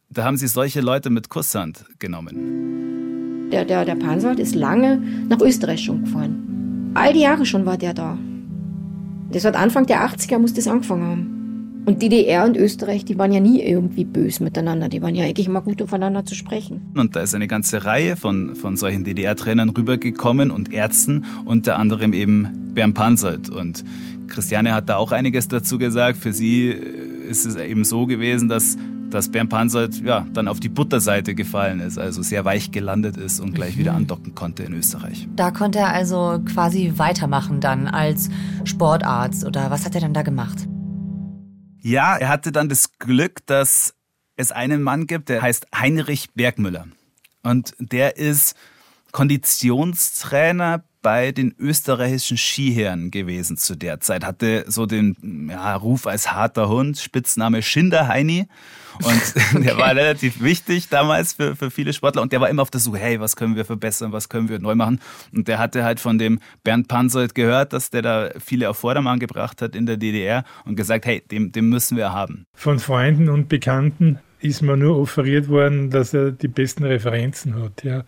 da 0.09 0.23
haben 0.23 0.37
sie 0.37 0.47
solche 0.47 0.81
Leute 0.81 1.09
mit 1.09 1.29
Kusshand 1.29 1.85
genommen. 1.99 3.49
Der, 3.51 3.65
der, 3.65 3.85
der 3.85 3.95
Pansold 3.95 4.39
ist 4.39 4.55
lange 4.55 4.97
nach 5.29 5.39
Österreich 5.39 5.83
schon 5.83 6.03
gefahren. 6.03 6.91
All 6.93 7.13
die 7.13 7.21
Jahre 7.21 7.45
schon 7.45 7.65
war 7.65 7.77
der 7.77 7.93
da. 7.93 8.17
Das 9.31 9.46
hat 9.46 9.55
Anfang 9.55 9.86
der 9.86 10.07
80er 10.07 10.39
muss 10.39 10.53
das 10.53 10.67
angefangen 10.67 11.03
haben. 11.03 11.38
Und 11.86 12.01
DDR 12.01 12.43
und 12.43 12.57
Österreich, 12.57 13.05
die 13.05 13.17
waren 13.17 13.31
ja 13.31 13.39
nie 13.39 13.62
irgendwie 13.62 14.03
böse 14.03 14.43
miteinander. 14.43 14.89
Die 14.89 15.01
waren 15.01 15.15
ja 15.15 15.24
eigentlich 15.24 15.48
immer 15.48 15.62
gut 15.62 15.81
aufeinander 15.81 16.25
zu 16.25 16.36
sprechen. 16.36 16.81
Und 16.96 17.15
da 17.15 17.22
ist 17.22 17.34
eine 17.34 17.48
ganze 17.48 17.86
Reihe 17.86 18.17
von, 18.17 18.55
von 18.55 18.75
solchen 18.75 19.05
DDR-Trainern 19.05 19.69
rübergekommen 19.69 20.51
und 20.51 20.74
Ärzten, 20.74 21.24
unter 21.46 21.79
anderem 21.79 22.12
eben 22.12 22.74
Bernd 22.74 22.93
Panzert. 22.93 23.50
Und 23.50 23.86
Christiane 24.27 24.74
hat 24.74 24.89
da 24.89 24.98
auch 24.98 25.13
einiges 25.13 25.48
dazu 25.48 25.77
gesagt. 25.77 26.17
Für 26.17 26.34
sie 26.34 26.67
ist 26.67 27.46
es 27.46 27.55
eben 27.55 27.86
so 27.86 28.05
gewesen, 28.05 28.50
dass 28.50 28.77
dass 29.09 29.29
Bernd 29.29 29.49
Pansold 29.49 30.01
ja, 30.03 30.25
dann 30.33 30.47
auf 30.47 30.59
die 30.59 30.69
Butterseite 30.69 31.35
gefallen 31.35 31.79
ist, 31.79 31.97
also 31.97 32.21
sehr 32.21 32.45
weich 32.45 32.71
gelandet 32.71 33.17
ist 33.17 33.39
und 33.39 33.53
gleich 33.53 33.75
mhm. 33.75 33.79
wieder 33.79 33.93
andocken 33.93 34.35
konnte 34.35 34.63
in 34.63 34.73
Österreich. 34.73 35.27
Da 35.35 35.51
konnte 35.51 35.79
er 35.79 35.93
also 35.93 36.41
quasi 36.45 36.93
weitermachen 36.97 37.61
dann 37.61 37.87
als 37.87 38.29
Sportarzt 38.63 39.45
oder 39.45 39.71
was 39.71 39.85
hat 39.85 39.95
er 39.95 40.01
dann 40.01 40.13
da 40.13 40.21
gemacht? 40.21 40.67
Ja, 41.79 42.17
er 42.17 42.29
hatte 42.29 42.51
dann 42.51 42.69
das 42.69 42.97
Glück, 42.99 43.45
dass 43.45 43.93
es 44.35 44.51
einen 44.51 44.83
Mann 44.83 45.07
gibt, 45.07 45.29
der 45.29 45.41
heißt 45.41 45.67
Heinrich 45.75 46.29
Bergmüller. 46.33 46.85
Und 47.43 47.75
der 47.79 48.17
ist 48.17 48.55
Konditionstrainer 49.11 50.83
bei 51.07 51.31
den 51.31 51.55
österreichischen 51.57 52.35
Skiherren 52.35 53.11
gewesen 53.11 53.55
zu 53.55 53.77
der 53.77 54.01
Zeit. 54.01 54.25
Hatte 54.25 54.65
so 54.67 54.85
den 54.85 55.47
ja, 55.49 55.73
Ruf 55.73 56.05
als 56.05 56.33
harter 56.33 56.67
Hund, 56.67 56.97
Spitzname 56.97 57.61
Schinderheini. 57.61 58.49
Und 59.01 59.05
okay. 59.55 59.63
der 59.63 59.77
war 59.77 59.95
relativ 59.95 60.41
wichtig 60.41 60.89
damals 60.89 61.31
für, 61.31 61.55
für 61.55 61.71
viele 61.71 61.93
Sportler. 61.93 62.21
Und 62.21 62.33
der 62.33 62.41
war 62.41 62.49
immer 62.49 62.61
auf 62.61 62.71
der 62.71 62.81
Suche, 62.81 62.97
hey, 62.97 63.21
was 63.21 63.37
können 63.37 63.55
wir 63.55 63.63
verbessern, 63.63 64.11
was 64.11 64.27
können 64.27 64.49
wir 64.49 64.59
neu 64.59 64.75
machen. 64.75 64.99
Und 65.33 65.47
der 65.47 65.59
hatte 65.59 65.85
halt 65.85 66.01
von 66.01 66.17
dem 66.17 66.39
Bernd 66.65 66.89
Pansold 66.89 67.35
gehört, 67.35 67.71
dass 67.71 67.89
der 67.89 68.01
da 68.01 68.29
viele 68.37 68.69
auf 68.69 68.75
Vordermann 68.75 69.19
gebracht 69.19 69.61
hat 69.61 69.77
in 69.77 69.85
der 69.85 69.95
DDR 69.95 70.43
und 70.65 70.75
gesagt, 70.75 71.05
hey, 71.05 71.23
dem, 71.31 71.53
dem 71.53 71.69
müssen 71.69 71.95
wir 71.95 72.11
haben. 72.11 72.47
Von 72.53 72.79
Freunden 72.79 73.29
und 73.29 73.47
Bekannten 73.47 74.19
ist 74.41 74.61
mir 74.61 74.75
nur 74.75 74.99
offeriert 74.99 75.47
worden, 75.47 75.89
dass 75.89 76.13
er 76.13 76.31
die 76.31 76.49
besten 76.49 76.83
Referenzen 76.83 77.55
hat. 77.55 77.85
Ja. 77.85 78.03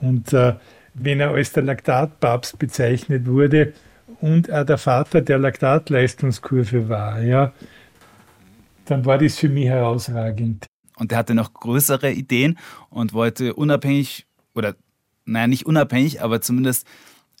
Und 0.00 0.32
äh, 0.32 0.54
wenn 1.00 1.20
er 1.20 1.30
als 1.30 1.52
der 1.52 1.62
Laktatpapst 1.62 2.58
bezeichnet 2.58 3.26
wurde 3.26 3.72
und 4.20 4.48
er 4.48 4.64
der 4.64 4.78
Vater 4.78 5.20
der 5.20 5.38
Laktatleistungskurve 5.38 6.88
war, 6.88 7.20
ja, 7.20 7.52
dann 8.86 9.04
war 9.04 9.18
das 9.18 9.38
für 9.38 9.48
mich 9.48 9.66
herausragend. 9.66 10.66
Und 10.96 11.12
er 11.12 11.18
hatte 11.18 11.34
noch 11.34 11.54
größere 11.54 12.10
Ideen 12.10 12.58
und 12.90 13.12
wollte 13.12 13.54
unabhängig, 13.54 14.26
oder 14.54 14.74
naja, 15.24 15.46
nicht 15.46 15.66
unabhängig, 15.66 16.22
aber 16.22 16.40
zumindest 16.40 16.86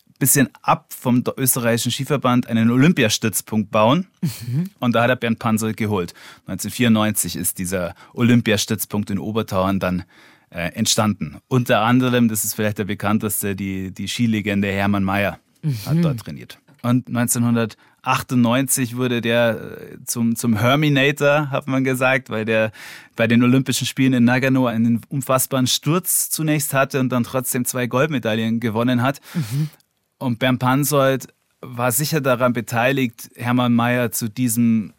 ein 0.06 0.14
bisschen 0.18 0.48
ab 0.62 0.92
vom 0.92 1.24
österreichischen 1.36 1.90
Skiverband 1.90 2.48
einen 2.48 2.70
Olympiastützpunkt 2.70 3.70
bauen. 3.70 4.06
Mhm. 4.20 4.70
Und 4.78 4.94
da 4.94 5.02
hat 5.02 5.10
er 5.10 5.16
Bernd 5.16 5.38
Pansel 5.38 5.74
geholt. 5.74 6.12
1994 6.46 7.36
ist 7.36 7.58
dieser 7.58 7.94
Olympiastützpunkt 8.14 9.10
in 9.10 9.18
Obertauern 9.18 9.80
dann 9.80 10.04
äh, 10.50 10.72
entstanden. 10.72 11.38
Unter 11.48 11.80
anderem, 11.80 12.28
das 12.28 12.44
ist 12.44 12.54
vielleicht 12.54 12.78
der 12.78 12.84
bekannteste, 12.84 13.54
die, 13.54 13.92
die 13.92 14.08
Skilegende 14.08 14.68
Hermann 14.68 15.04
Mayer 15.04 15.38
mhm. 15.62 15.76
hat 15.86 16.04
dort 16.04 16.20
trainiert. 16.20 16.58
Und 16.82 17.08
1998 17.08 18.96
wurde 18.96 19.20
der 19.20 19.60
äh, 19.60 20.04
zum, 20.04 20.36
zum 20.36 20.56
Herminator, 20.56 21.50
hat 21.50 21.66
man 21.66 21.84
gesagt, 21.84 22.30
weil 22.30 22.44
der 22.44 22.70
bei 23.16 23.26
den 23.26 23.42
Olympischen 23.42 23.86
Spielen 23.86 24.12
in 24.12 24.24
Nagano 24.24 24.66
einen 24.66 25.00
unfassbaren 25.08 25.66
Sturz 25.66 26.30
zunächst 26.30 26.72
hatte 26.72 27.00
und 27.00 27.10
dann 27.10 27.24
trotzdem 27.24 27.64
zwei 27.64 27.86
Goldmedaillen 27.86 28.60
gewonnen 28.60 29.02
hat. 29.02 29.20
Mhm. 29.34 29.70
Und 30.18 30.38
Bernd 30.38 30.60
Pansold 30.60 31.28
war 31.60 31.90
sicher 31.90 32.20
daran 32.20 32.52
beteiligt, 32.52 33.30
Hermann 33.34 33.74
Mayer 33.74 34.12
zu 34.12 34.28
diesem 34.28 34.92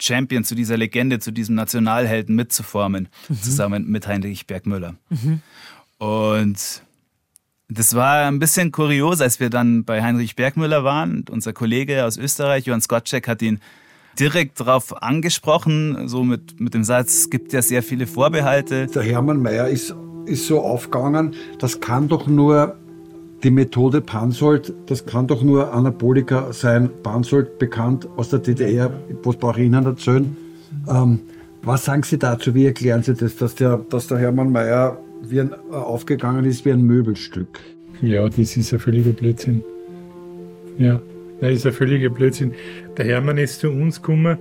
Champion, 0.00 0.44
zu 0.44 0.54
dieser 0.54 0.76
Legende, 0.76 1.18
zu 1.18 1.30
diesem 1.30 1.54
Nationalhelden 1.54 2.34
mitzuformen, 2.34 3.08
mhm. 3.28 3.42
zusammen 3.42 3.88
mit 3.88 4.06
Heinrich 4.06 4.46
Bergmüller. 4.46 4.94
Mhm. 5.10 5.40
Und 5.98 6.82
das 7.68 7.94
war 7.94 8.26
ein 8.26 8.38
bisschen 8.38 8.72
kurios, 8.72 9.20
als 9.20 9.40
wir 9.40 9.50
dann 9.50 9.84
bei 9.84 10.02
Heinrich 10.02 10.36
Bergmüller 10.36 10.84
waren. 10.84 11.24
Unser 11.30 11.52
Kollege 11.52 12.04
aus 12.04 12.16
Österreich, 12.16 12.66
Johann 12.66 12.80
Skotczek, 12.80 13.28
hat 13.28 13.42
ihn 13.42 13.60
direkt 14.18 14.60
darauf 14.60 15.02
angesprochen, 15.02 16.08
so 16.08 16.24
mit, 16.24 16.60
mit 16.60 16.74
dem 16.74 16.82
Satz, 16.82 17.18
es 17.18 17.30
gibt 17.30 17.52
ja 17.52 17.62
sehr 17.62 17.82
viele 17.82 18.06
Vorbehalte. 18.06 18.86
Der 18.86 19.02
Hermann 19.02 19.40
Mayer 19.40 19.68
ist, 19.68 19.94
ist 20.26 20.46
so 20.46 20.60
aufgegangen, 20.60 21.34
das 21.58 21.80
kann 21.80 22.08
doch 22.08 22.26
nur 22.26 22.76
die 23.42 23.50
Methode 23.50 24.00
Pansold, 24.00 24.74
das 24.86 25.06
kann 25.06 25.26
doch 25.26 25.42
nur 25.42 25.72
Anabolika 25.72 26.52
sein. 26.52 26.90
Pansold, 27.02 27.58
bekannt 27.58 28.08
aus 28.16 28.30
der 28.30 28.40
DDR, 28.40 28.92
was 29.22 29.36
brauche 29.36 29.60
ich 29.60 29.66
Ihnen 29.66 29.84
erzählen? 29.84 30.36
Ähm, 30.88 31.20
was 31.62 31.84
sagen 31.84 32.02
Sie 32.02 32.18
dazu? 32.18 32.54
Wie 32.54 32.66
erklären 32.66 33.02
Sie 33.02 33.14
das, 33.14 33.36
dass 33.36 33.54
der, 33.54 33.78
dass 33.90 34.08
der 34.08 34.18
Hermann 34.18 34.50
Mayer 34.50 34.98
wie 35.22 35.40
ein, 35.40 35.52
äh, 35.70 35.74
aufgegangen 35.74 36.44
ist 36.44 36.64
wie 36.64 36.72
ein 36.72 36.82
Möbelstück? 36.82 37.60
Ja, 38.00 38.28
das 38.28 38.56
ist 38.56 38.72
ein 38.72 38.78
völliger 38.78 39.10
Blödsinn. 39.10 39.62
Ja, 40.78 41.00
das 41.40 41.50
ist 41.52 41.66
ein 41.66 41.72
völliger 41.72 42.10
Blödsinn. 42.10 42.52
Der 42.96 43.04
Hermann 43.04 43.38
ist 43.38 43.60
zu 43.60 43.70
uns 43.70 44.00
gekommen 44.00 44.38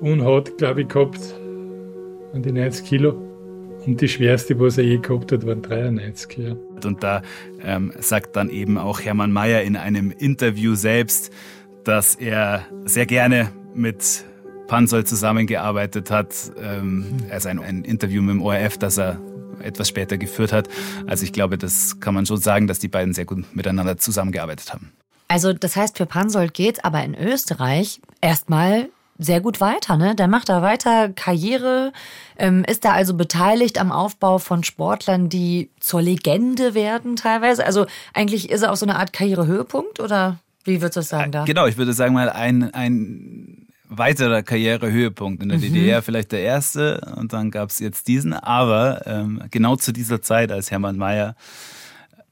und 0.00 0.24
hat, 0.24 0.56
glaube 0.58 0.82
ich, 0.82 0.88
gehabt 0.88 1.20
an 2.32 2.42
die 2.42 2.52
90 2.52 2.84
Kilo. 2.84 3.29
Und 3.86 4.00
die 4.00 4.08
schwerste, 4.08 4.58
was 4.60 4.78
er 4.78 4.84
je 4.84 4.98
gehabt 4.98 5.32
hat, 5.32 5.46
waren 5.46 5.62
93. 5.62 6.38
Ja. 6.38 6.56
Und 6.84 7.02
da 7.02 7.22
ähm, 7.62 7.92
sagt 7.98 8.36
dann 8.36 8.50
eben 8.50 8.78
auch 8.78 9.00
Hermann 9.00 9.32
Mayer 9.32 9.62
in 9.62 9.76
einem 9.76 10.10
Interview 10.10 10.74
selbst, 10.74 11.32
dass 11.84 12.14
er 12.14 12.66
sehr 12.84 13.06
gerne 13.06 13.50
mit 13.74 14.24
Pansol 14.66 15.04
zusammengearbeitet 15.04 16.10
hat. 16.10 16.34
Ähm, 16.62 17.16
also 17.30 17.48
ein, 17.48 17.58
ein 17.58 17.84
Interview 17.84 18.22
mit 18.22 18.34
dem 18.34 18.42
ORF, 18.42 18.78
das 18.78 18.98
er 18.98 19.18
etwas 19.62 19.88
später 19.88 20.18
geführt 20.18 20.52
hat. 20.52 20.68
Also 21.06 21.24
ich 21.24 21.32
glaube, 21.32 21.58
das 21.58 22.00
kann 22.00 22.14
man 22.14 22.26
schon 22.26 22.38
sagen, 22.38 22.66
dass 22.66 22.78
die 22.78 22.88
beiden 22.88 23.12
sehr 23.12 23.24
gut 23.24 23.44
miteinander 23.54 23.96
zusammengearbeitet 23.96 24.72
haben. 24.72 24.92
Also 25.28 25.52
das 25.52 25.76
heißt, 25.76 25.96
für 25.96 26.06
Pansold 26.06 26.54
geht 26.54 26.84
aber 26.84 27.04
in 27.04 27.14
Österreich 27.14 28.00
erstmal 28.20 28.88
sehr 29.20 29.40
gut 29.40 29.60
weiter, 29.60 29.96
ne? 29.96 30.14
Der 30.14 30.28
macht 30.28 30.48
da 30.48 30.62
weiter 30.62 31.10
Karriere, 31.10 31.92
ähm, 32.38 32.64
ist 32.64 32.84
da 32.84 32.92
also 32.92 33.14
beteiligt 33.14 33.78
am 33.78 33.92
Aufbau 33.92 34.38
von 34.38 34.64
Sportlern, 34.64 35.28
die 35.28 35.70
zur 35.78 36.02
Legende 36.02 36.74
werden 36.74 37.16
teilweise. 37.16 37.64
Also 37.64 37.86
eigentlich 38.14 38.50
ist 38.50 38.62
er 38.62 38.72
auch 38.72 38.76
so 38.76 38.86
eine 38.86 38.96
Art 38.96 39.12
Karrierehöhepunkt 39.12 40.00
oder 40.00 40.38
wie 40.64 40.80
würdest 40.80 40.96
du 40.96 41.02
sagen 41.02 41.32
da? 41.32 41.44
Genau, 41.44 41.66
ich 41.66 41.76
würde 41.76 41.92
sagen 41.92 42.14
mal 42.14 42.30
ein, 42.30 42.72
ein 42.74 43.66
weiterer 43.88 44.42
Karrierehöhepunkt 44.42 45.42
in 45.42 45.50
der 45.50 45.58
mhm. 45.58 45.62
DDR, 45.62 46.02
vielleicht 46.02 46.32
der 46.32 46.40
erste 46.40 47.00
und 47.16 47.32
dann 47.32 47.50
gab 47.50 47.70
es 47.70 47.78
jetzt 47.78 48.08
diesen, 48.08 48.32
aber 48.32 49.06
ähm, 49.06 49.42
genau 49.50 49.76
zu 49.76 49.92
dieser 49.92 50.22
Zeit, 50.22 50.50
als 50.52 50.70
Hermann 50.70 50.96
Mayer 50.96 51.34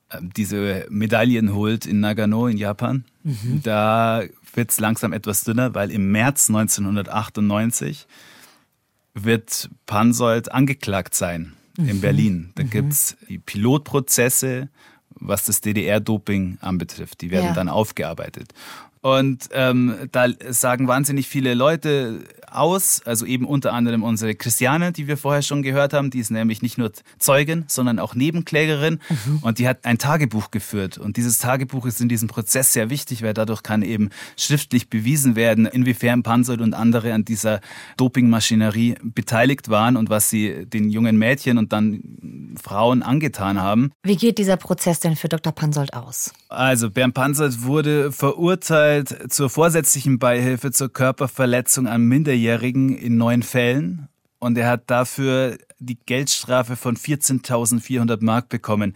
äh, 0.08 0.18
diese 0.36 0.86
Medaillen 0.88 1.52
holt 1.54 1.84
in 1.84 2.00
Nagano 2.00 2.46
in 2.46 2.56
Japan, 2.56 3.04
mhm. 3.24 3.60
da 3.62 4.22
wird 4.54 4.70
es 4.70 4.80
langsam 4.80 5.12
etwas 5.12 5.44
dünner, 5.44 5.74
weil 5.74 5.90
im 5.90 6.10
März 6.10 6.48
1998 6.48 8.06
wird 9.14 9.68
Pansold 9.86 10.52
angeklagt 10.52 11.14
sein 11.14 11.54
mhm. 11.76 11.88
in 11.88 12.00
Berlin. 12.00 12.52
Da 12.54 12.64
mhm. 12.64 12.70
gibt 12.70 12.92
es 12.92 13.16
die 13.28 13.38
Pilotprozesse, 13.38 14.68
was 15.10 15.44
das 15.44 15.60
DDR-Doping 15.60 16.58
anbetrifft. 16.60 17.20
Die 17.20 17.30
werden 17.30 17.46
ja. 17.46 17.54
dann 17.54 17.68
aufgearbeitet. 17.68 18.52
Und 19.00 19.48
ähm, 19.52 19.94
da 20.12 20.26
sagen 20.50 20.88
wahnsinnig 20.88 21.28
viele 21.28 21.54
Leute 21.54 22.24
aus, 22.50 23.02
also 23.04 23.26
eben 23.26 23.46
unter 23.46 23.72
anderem 23.72 24.02
unsere 24.02 24.34
Christiane, 24.34 24.92
die 24.92 25.06
wir 25.06 25.16
vorher 25.16 25.42
schon 25.42 25.62
gehört 25.62 25.92
haben, 25.92 26.10
die 26.10 26.18
ist 26.18 26.30
nämlich 26.30 26.62
nicht 26.62 26.78
nur 26.78 26.92
Zeugin, 27.18 27.64
sondern 27.68 27.98
auch 27.98 28.14
Nebenklägerin 28.14 29.00
mhm. 29.08 29.38
und 29.42 29.58
die 29.58 29.68
hat 29.68 29.84
ein 29.84 29.98
Tagebuch 29.98 30.50
geführt. 30.50 30.98
Und 30.98 31.16
dieses 31.16 31.38
Tagebuch 31.38 31.86
ist 31.86 32.00
in 32.00 32.08
diesem 32.08 32.28
Prozess 32.28 32.72
sehr 32.72 32.90
wichtig, 32.90 33.22
weil 33.22 33.34
dadurch 33.34 33.62
kann 33.62 33.82
eben 33.82 34.10
schriftlich 34.36 34.88
bewiesen 34.88 35.36
werden, 35.36 35.66
inwiefern 35.66 36.22
Pansold 36.22 36.60
und 36.60 36.74
andere 36.74 37.12
an 37.12 37.24
dieser 37.24 37.60
Dopingmaschinerie 37.96 38.96
beteiligt 39.02 39.68
waren 39.68 39.96
und 39.96 40.10
was 40.10 40.30
sie 40.30 40.66
den 40.66 40.90
jungen 40.90 41.18
Mädchen 41.18 41.58
und 41.58 41.72
dann 41.72 42.00
Frauen 42.58 43.02
angetan 43.02 43.60
haben. 43.60 43.92
Wie 44.02 44.16
geht 44.16 44.38
dieser 44.38 44.56
Prozess 44.56 45.00
denn 45.00 45.16
für 45.16 45.28
Dr. 45.28 45.52
Pansold 45.52 45.94
aus? 45.94 46.32
Also 46.48 46.90
Bernd 46.90 47.14
Pansold 47.14 47.62
wurde 47.62 48.12
verurteilt 48.12 48.58
verurteilt 48.58 49.32
zur 49.32 49.50
vorsätzlichen 49.50 50.18
Beihilfe 50.18 50.70
zur 50.70 50.92
Körperverletzung 50.92 51.86
an 51.86 52.02
Minderjährigen 52.02 52.96
in 52.96 53.16
neun 53.16 53.42
Fällen 53.42 54.08
und 54.38 54.56
er 54.58 54.68
hat 54.68 54.90
dafür 54.90 55.58
die 55.78 55.98
Geldstrafe 56.06 56.76
von 56.76 56.96
14.400 56.96 58.22
Mark 58.22 58.48
bekommen. 58.48 58.94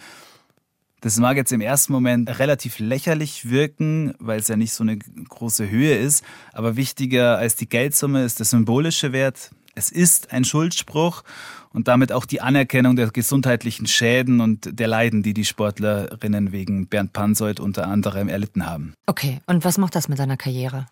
Das 1.01 1.19
mag 1.19 1.37
jetzt 1.37 1.53
im 1.53 1.61
ersten 1.61 1.93
Moment 1.93 2.39
relativ 2.39 2.79
lächerlich 2.79 3.51
wirken, 3.51 4.15
weil 4.19 4.41
es 4.41 4.49
ja 4.49 4.57
nicht 4.57 4.73
so 4.73 4.85
eine 4.85 4.99
große 4.99 5.69
Höhe 5.69 5.97
ist, 5.97 6.25
aber 6.53 6.77
wichtiger 6.77 7.39
als 7.39 7.57
die 7.57 7.69
Geldsumme 7.69 8.25
ist 8.25 8.39
der 8.39 8.47
symbolische 8.47 9.13
Wert. 9.13 9.51
Es 9.75 9.91
ist 9.91 10.33
ein 10.33 10.45
Schuldspruch 10.45 11.23
und 11.73 11.89
damit 11.89 12.13
auch 12.13 12.27
die 12.27 12.41
Anerkennung 12.43 12.97
der 12.97 13.11
gesundheitlichen 13.11 13.87
Schäden 13.87 14.41
und 14.41 14.79
der 14.79 14.87
Leiden, 14.87 15.23
die 15.23 15.33
die 15.33 15.47
Sportlerinnen 15.47 16.53
wegen 16.53 16.87
Bernd 16.87 17.13
Pansold 17.13 17.59
unter 17.59 17.87
anderem 17.87 18.29
erlitten 18.29 18.67
haben. 18.67 18.95
Okay, 19.07 19.41
und 19.47 19.65
was 19.65 19.79
macht 19.79 19.95
das 19.95 20.09
mit 20.09 20.19
seiner 20.19 20.37
Karriere? 20.37 20.87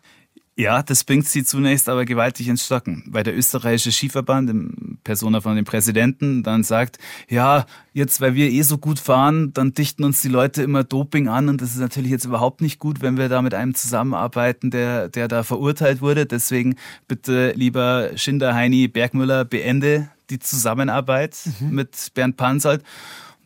Ja, 0.57 0.83
das 0.83 1.05
bringt 1.05 1.27
sie 1.27 1.43
zunächst 1.43 1.89
aber 1.89 2.05
gewaltig 2.05 2.49
ins 2.49 2.67
Stocken, 2.67 3.05
weil 3.07 3.23
der 3.23 3.37
österreichische 3.37 3.93
Skiverband, 3.93 4.51
in 4.51 4.99
Persona 5.05 5.41
von 5.41 5.57
dem 5.57 5.65
Präsidenten, 5.65 6.43
dann 6.43 6.65
sagt, 6.65 6.99
ja, 7.31 7.65
jetzt, 7.95 8.21
weil 8.21 8.35
wir 8.35 8.51
eh 8.51 8.61
so 8.63 8.77
gut 8.77 8.99
fahren, 8.99 9.55
dann 9.55 9.73
dichten 9.73 10.05
uns 10.05 10.21
die 10.21 10.29
Leute 10.29 10.63
immer 10.63 10.85
Doping 10.85 11.29
an 11.29 11.49
und 11.49 11.63
das 11.63 11.71
ist 11.71 11.79
natürlich 11.79 12.11
jetzt 12.11 12.27
überhaupt 12.27 12.61
nicht 12.61 12.79
gut, 12.79 13.01
wenn 13.01 13.17
wir 13.17 13.29
da 13.29 13.41
mit 13.41 13.55
einem 13.55 13.75
zusammenarbeiten, 13.75 14.71
der, 14.71 15.09
der 15.09 15.29
da 15.29 15.45
verurteilt 15.45 16.03
wurde. 16.03 16.27
Deswegen 16.27 16.77
bitte 17.09 17.53
lieber 17.53 18.11
Schinder, 18.17 18.55
Heini, 18.55 18.89
Bergmüller, 18.89 19.45
beende 19.45 20.11
die 20.29 20.41
Zusammenarbeit 20.41 21.39
mhm. 21.61 21.75
mit 21.75 22.11
Bernd 22.15 22.37
Pansold. 22.37 22.83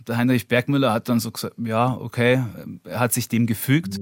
Der 0.08 0.16
Heinrich 0.16 0.48
Bergmüller 0.48 0.92
hat 0.92 1.08
dann 1.08 1.20
so 1.20 1.30
gesagt, 1.30 1.54
ja, 1.58 1.94
okay, 1.94 2.42
er 2.84 3.00
hat 3.00 3.12
sich 3.12 3.28
dem 3.28 3.46
gefügt. 3.46 3.98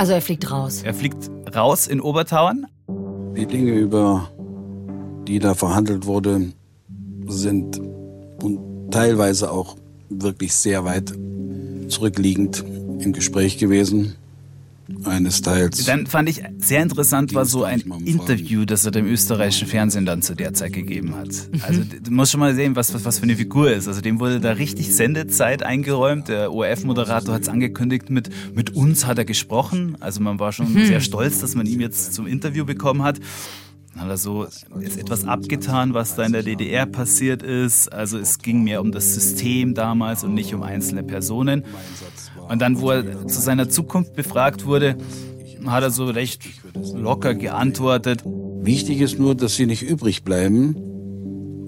Also 0.00 0.14
er 0.14 0.22
fliegt 0.22 0.50
raus. 0.50 0.80
Er 0.82 0.94
fliegt 0.94 1.30
raus 1.54 1.86
in 1.86 2.00
Obertauern. 2.00 2.66
Die 3.36 3.44
Dinge, 3.44 3.72
über 3.72 4.30
die 5.28 5.38
da 5.38 5.52
verhandelt 5.52 6.06
wurde, 6.06 6.54
sind 7.26 7.78
und 8.42 8.90
teilweise 8.90 9.52
auch 9.52 9.76
wirklich 10.08 10.54
sehr 10.54 10.86
weit 10.86 11.12
zurückliegend. 11.88 12.64
im 13.00 13.12
Gespräch 13.12 13.58
gewesen 13.58 14.16
eines 15.04 15.42
Teils. 15.42 15.84
Dann 15.84 16.06
fand 16.06 16.28
ich 16.28 16.42
sehr 16.58 16.82
interessant 16.82 17.34
war 17.34 17.44
so 17.44 17.64
ein 17.64 17.80
Interview, 18.04 18.64
das 18.64 18.84
er 18.84 18.90
dem 18.90 19.06
österreichischen 19.06 19.68
Fernsehen 19.68 20.06
dann 20.06 20.22
zu 20.22 20.34
der 20.34 20.54
Zeit 20.54 20.72
gegeben 20.72 21.14
hat. 21.16 21.28
Also 21.62 21.82
du 21.82 22.10
musst 22.10 22.32
schon 22.32 22.40
mal 22.40 22.54
sehen, 22.54 22.76
was, 22.76 22.92
was, 22.94 23.04
was 23.04 23.18
für 23.18 23.24
eine 23.24 23.36
Figur 23.36 23.70
ist. 23.70 23.88
Also 23.88 24.00
dem 24.00 24.20
wurde 24.20 24.40
da 24.40 24.52
richtig 24.52 24.94
Sendezeit 24.94 25.62
eingeräumt. 25.62 26.28
Der 26.28 26.52
ORF-Moderator 26.52 27.34
hat 27.34 27.42
es 27.42 27.48
angekündigt, 27.48 28.10
mit, 28.10 28.30
mit 28.54 28.74
uns 28.74 29.06
hat 29.06 29.18
er 29.18 29.24
gesprochen. 29.24 29.96
Also 30.00 30.20
man 30.20 30.38
war 30.38 30.52
schon 30.52 30.72
mhm. 30.72 30.86
sehr 30.86 31.00
stolz, 31.00 31.40
dass 31.40 31.54
man 31.54 31.66
ihn 31.66 31.80
jetzt 31.80 32.14
zum 32.14 32.26
Interview 32.26 32.64
bekommen 32.64 33.02
hat. 33.02 33.20
Dann 33.94 34.04
hat 34.04 34.10
er 34.10 34.16
so 34.16 34.44
ist 34.44 34.98
etwas 34.98 35.24
abgetan, 35.24 35.94
was 35.94 36.14
da 36.14 36.24
in 36.24 36.32
der 36.32 36.42
DDR 36.42 36.86
passiert 36.86 37.42
ist. 37.42 37.92
Also 37.92 38.18
es 38.18 38.38
ging 38.38 38.62
mehr 38.62 38.80
um 38.80 38.92
das 38.92 39.14
System 39.14 39.74
damals 39.74 40.24
und 40.24 40.34
nicht 40.34 40.54
um 40.54 40.62
einzelne 40.62 41.02
Personen. 41.02 41.64
Und 42.48 42.60
dann, 42.60 42.80
wo 42.80 42.90
er 42.90 43.26
zu 43.26 43.40
seiner 43.40 43.68
Zukunft 43.68 44.14
befragt 44.14 44.66
wurde, 44.66 44.96
hat 45.66 45.82
er 45.82 45.90
so 45.90 46.06
recht 46.06 46.42
locker 46.94 47.34
geantwortet. 47.34 48.22
Wichtig 48.62 49.00
ist 49.00 49.18
nur, 49.18 49.34
dass 49.34 49.56
sie 49.56 49.66
nicht 49.66 49.82
übrig 49.82 50.22
bleiben 50.22 50.74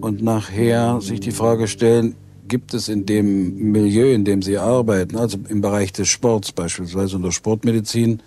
und 0.01 0.23
nachher 0.23 1.01
sich 1.01 1.21
die 1.21 1.31
Frage 1.31 1.69
stellen, 1.69 2.17
gibt 2.49 2.75
es 2.75 2.89
in 2.89 3.07
dem 3.07 3.73
Milieu, 3.73 4.13
in 4.13 4.25
dem 4.25 4.43
sie 4.43 4.59
arbeiten, 4.59 5.17
also 5.17 5.39
im 5.49 5.61
Bereich 5.61 5.93
des 5.93 6.09
Sports 6.09 6.53
beispielsweise 6.53 7.17
und 7.17 7.23
der 7.23 7.31
Sportmedizin, 7.31 8.21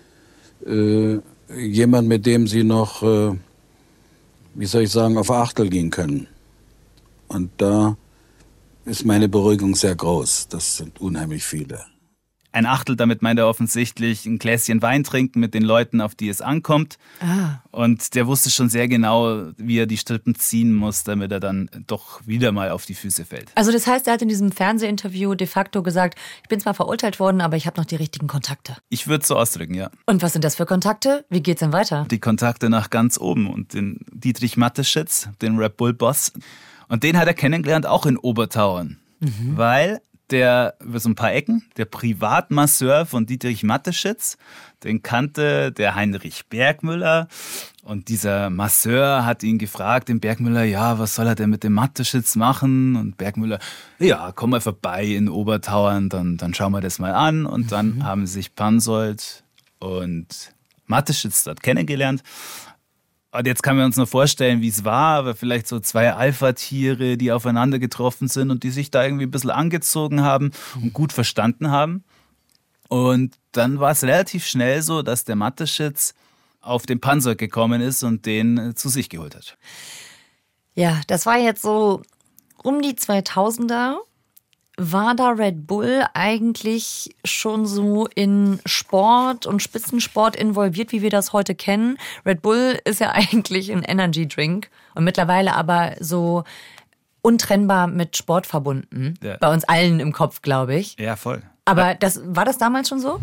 äh, 0.66 1.18
jemand, 1.56 2.08
mit 2.08 2.26
dem 2.26 2.46
sie 2.46 2.64
noch, 2.64 3.02
äh, 3.02 3.34
wie 4.56 4.66
soll 4.66 4.82
ich 4.82 4.90
sagen, 4.90 5.18
auf 5.18 5.30
Achtel 5.30 5.68
gehen 5.68 5.90
können. 5.90 6.26
Und 7.28 7.50
da 7.58 7.96
ist 8.84 9.04
meine 9.04 9.28
Beruhigung 9.28 9.74
sehr 9.74 9.94
groß. 9.94 10.48
Das 10.48 10.76
sind 10.76 11.00
unheimlich 11.00 11.44
viele. 11.44 11.84
Ein 12.56 12.64
Achtel, 12.64 12.96
damit 12.96 13.20
meint 13.20 13.38
er 13.38 13.48
offensichtlich 13.48 14.24
ein 14.24 14.38
Gläschen 14.38 14.80
Wein 14.80 15.04
trinken 15.04 15.40
mit 15.40 15.52
den 15.52 15.62
Leuten, 15.62 16.00
auf 16.00 16.14
die 16.14 16.30
es 16.30 16.40
ankommt. 16.40 16.96
Ah. 17.20 17.58
Und 17.70 18.14
der 18.14 18.26
wusste 18.26 18.48
schon 18.48 18.70
sehr 18.70 18.88
genau, 18.88 19.50
wie 19.58 19.78
er 19.78 19.84
die 19.84 19.98
Strippen 19.98 20.34
ziehen 20.36 20.72
muss, 20.72 21.04
damit 21.04 21.32
er 21.32 21.40
dann 21.40 21.68
doch 21.86 22.26
wieder 22.26 22.52
mal 22.52 22.70
auf 22.70 22.86
die 22.86 22.94
Füße 22.94 23.26
fällt. 23.26 23.52
Also 23.56 23.72
das 23.72 23.86
heißt, 23.86 24.06
er 24.06 24.14
hat 24.14 24.22
in 24.22 24.28
diesem 24.28 24.52
Fernsehinterview 24.52 25.34
de 25.34 25.46
facto 25.46 25.82
gesagt, 25.82 26.18
ich 26.44 26.48
bin 26.48 26.58
zwar 26.58 26.72
verurteilt 26.72 27.20
worden, 27.20 27.42
aber 27.42 27.58
ich 27.58 27.66
habe 27.66 27.78
noch 27.78 27.84
die 27.84 27.96
richtigen 27.96 28.26
Kontakte. 28.26 28.78
Ich 28.88 29.06
würde 29.06 29.20
es 29.20 29.28
so 29.28 29.36
ausdrücken, 29.36 29.74
ja. 29.74 29.90
Und 30.06 30.22
was 30.22 30.32
sind 30.32 30.42
das 30.42 30.54
für 30.54 30.64
Kontakte? 30.64 31.26
Wie 31.28 31.42
geht's 31.42 31.60
denn 31.60 31.74
weiter? 31.74 32.06
Die 32.10 32.20
Kontakte 32.20 32.70
nach 32.70 32.88
ganz 32.88 33.18
oben 33.18 33.50
und 33.50 33.74
den 33.74 34.00
Dietrich 34.10 34.56
Matteschitz, 34.56 35.28
den 35.42 35.58
Red 35.58 35.76
Bull 35.76 35.92
Boss. 35.92 36.32
Und 36.88 37.02
den 37.02 37.18
hat 37.18 37.26
er 37.26 37.34
kennengelernt 37.34 37.84
auch 37.84 38.06
in 38.06 38.16
Obertauern. 38.16 38.96
Mhm. 39.20 39.56
Weil 39.56 40.00
der 40.30 40.74
über 40.80 40.98
so 40.98 41.08
ein 41.08 41.14
paar 41.14 41.32
Ecken, 41.32 41.64
der 41.76 41.84
Privatmasseur 41.84 43.06
von 43.06 43.26
Dietrich 43.26 43.62
Matteschitz, 43.62 44.36
den 44.82 45.02
kannte 45.02 45.72
der 45.72 45.94
Heinrich 45.94 46.46
Bergmüller. 46.48 47.28
Und 47.82 48.08
dieser 48.08 48.50
Masseur 48.50 49.24
hat 49.24 49.42
ihn 49.42 49.58
gefragt, 49.58 50.08
den 50.08 50.18
Bergmüller, 50.18 50.64
ja, 50.64 50.98
was 50.98 51.14
soll 51.14 51.28
er 51.28 51.34
denn 51.36 51.50
mit 51.50 51.62
dem 51.62 51.74
Matteschitz 51.74 52.34
machen? 52.34 52.96
Und 52.96 53.16
Bergmüller, 53.16 53.60
ja, 53.98 54.32
komm 54.34 54.50
mal 54.50 54.60
vorbei 54.60 55.04
in 55.04 55.28
Obertauern, 55.28 56.08
dann, 56.08 56.36
dann 56.36 56.52
schauen 56.54 56.72
wir 56.72 56.80
das 56.80 56.98
mal 56.98 57.14
an. 57.14 57.46
Und 57.46 57.70
dann 57.70 57.96
mhm. 57.96 58.04
haben 58.04 58.26
sich 58.26 58.54
Pansold 58.54 59.44
und 59.78 60.52
Matteschitz 60.86 61.44
dort 61.44 61.62
kennengelernt. 61.62 62.22
Und 63.36 63.46
jetzt 63.46 63.62
können 63.62 63.78
wir 63.78 63.84
uns 63.84 63.96
nur 63.96 64.06
vorstellen, 64.06 64.62
wie 64.62 64.68
es 64.68 64.84
war, 64.84 65.18
aber 65.18 65.34
vielleicht 65.34 65.66
so 65.66 65.78
zwei 65.80 66.12
Alpha-Tiere, 66.12 67.16
die 67.16 67.32
aufeinander 67.32 67.78
getroffen 67.78 68.28
sind 68.28 68.50
und 68.50 68.62
die 68.62 68.70
sich 68.70 68.90
da 68.90 69.04
irgendwie 69.04 69.26
ein 69.26 69.30
bisschen 69.30 69.50
angezogen 69.50 70.22
haben 70.22 70.52
und 70.80 70.92
gut 70.92 71.12
verstanden 71.12 71.70
haben. 71.70 72.04
Und 72.88 73.36
dann 73.52 73.78
war 73.80 73.90
es 73.90 74.02
relativ 74.04 74.46
schnell 74.46 74.80
so, 74.80 75.02
dass 75.02 75.24
der 75.24 75.36
Matteschitz 75.36 76.14
auf 76.60 76.86
den 76.86 77.00
Panzer 77.00 77.34
gekommen 77.34 77.80
ist 77.80 78.02
und 78.02 78.26
den 78.26 78.74
zu 78.74 78.88
sich 78.88 79.08
geholt 79.08 79.34
hat. 79.34 79.56
Ja, 80.74 81.00
das 81.06 81.26
war 81.26 81.36
jetzt 81.36 81.62
so 81.62 82.02
um 82.62 82.80
die 82.80 82.94
2000er 82.94 83.96
war 84.76 85.14
da 85.14 85.30
Red 85.30 85.66
Bull 85.66 86.04
eigentlich 86.12 87.14
schon 87.24 87.66
so 87.66 88.06
in 88.14 88.60
Sport 88.66 89.46
und 89.46 89.62
Spitzensport 89.62 90.36
involviert, 90.36 90.92
wie 90.92 91.02
wir 91.02 91.10
das 91.10 91.32
heute 91.32 91.54
kennen? 91.54 91.96
Red 92.24 92.42
Bull 92.42 92.78
ist 92.84 93.00
ja 93.00 93.10
eigentlich 93.12 93.72
ein 93.72 93.82
Energy 93.82 94.28
Drink 94.28 94.68
und 94.94 95.04
mittlerweile 95.04 95.54
aber 95.54 95.94
so 96.00 96.44
untrennbar 97.22 97.86
mit 97.86 98.16
Sport 98.16 98.46
verbunden. 98.46 99.14
Ja. 99.22 99.36
Bei 99.38 99.52
uns 99.52 99.64
allen 99.64 99.98
im 99.98 100.12
Kopf, 100.12 100.42
glaube 100.42 100.76
ich. 100.76 100.96
Ja, 100.98 101.16
voll. 101.16 101.42
Aber 101.64 101.94
das, 101.94 102.20
war 102.24 102.44
das 102.44 102.58
damals 102.58 102.88
schon 102.88 103.00
so? 103.00 103.18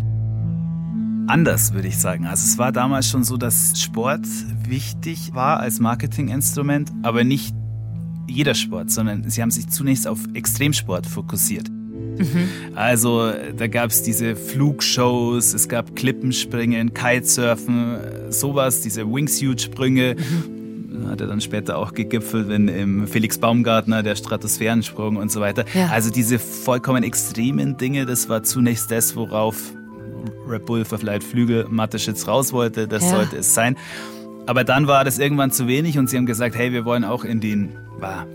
Anders, 1.27 1.73
würde 1.73 1.87
ich 1.87 1.97
sagen. 1.97 2.25
Also 2.25 2.43
es 2.43 2.57
war 2.57 2.73
damals 2.73 3.07
schon 3.07 3.23
so, 3.23 3.37
dass 3.37 3.79
Sport 3.81 4.25
wichtig 4.67 5.33
war 5.33 5.61
als 5.61 5.79
Marketinginstrument, 5.79 6.91
aber 7.01 7.23
nicht 7.23 7.55
jeder 8.27 8.53
Sport, 8.53 8.91
sondern 8.91 9.29
sie 9.29 9.41
haben 9.41 9.51
sich 9.51 9.67
zunächst 9.69 10.07
auf 10.07 10.19
Extremsport 10.33 11.05
fokussiert. 11.05 11.69
Mhm. 11.69 12.49
Also 12.75 13.31
da 13.57 13.67
gab 13.67 13.89
es 13.89 14.03
diese 14.03 14.35
Flugshows, 14.35 15.53
es 15.53 15.67
gab 15.67 15.95
Klippenspringen, 15.95 16.93
Kitesurfen, 16.93 17.97
sowas, 18.29 18.81
diese 18.81 19.05
Wingsuit-Sprünge. 19.11 20.15
Mhm. 20.17 21.09
Hat 21.09 21.21
er 21.21 21.27
dann 21.27 21.41
später 21.41 21.77
auch 21.77 21.93
gegipfelt, 21.93 22.49
wenn 22.49 22.67
im 22.67 23.07
Felix 23.07 23.37
Baumgartner 23.39 24.03
der 24.03 24.15
Stratosphärensprung 24.15 25.17
und 25.17 25.31
so 25.31 25.41
weiter. 25.41 25.65
Ja. 25.73 25.87
Also 25.87 26.11
diese 26.11 26.37
vollkommen 26.37 27.03
extremen 27.03 27.77
Dinge, 27.77 28.05
das 28.05 28.29
war 28.29 28.43
zunächst 28.43 28.91
das, 28.91 29.15
worauf 29.15 29.73
Red 30.47 30.65
Bull 30.65 30.85
verleiht 30.85 31.23
Flügel 31.23 31.65
Mateschitz 31.69 32.27
raus 32.27 32.53
wollte. 32.53 32.87
Das 32.87 33.03
ja. 33.03 33.09
sollte 33.09 33.37
es 33.37 33.53
sein. 33.53 33.75
Aber 34.45 34.63
dann 34.63 34.87
war 34.87 35.03
das 35.03 35.19
irgendwann 35.19 35.51
zu 35.51 35.67
wenig 35.67 35.97
und 35.97 36.09
sie 36.09 36.17
haben 36.17 36.25
gesagt, 36.25 36.55
hey, 36.55 36.71
wir 36.71 36.85
wollen 36.85 37.05
auch 37.05 37.23
in 37.23 37.39
den 37.39 37.69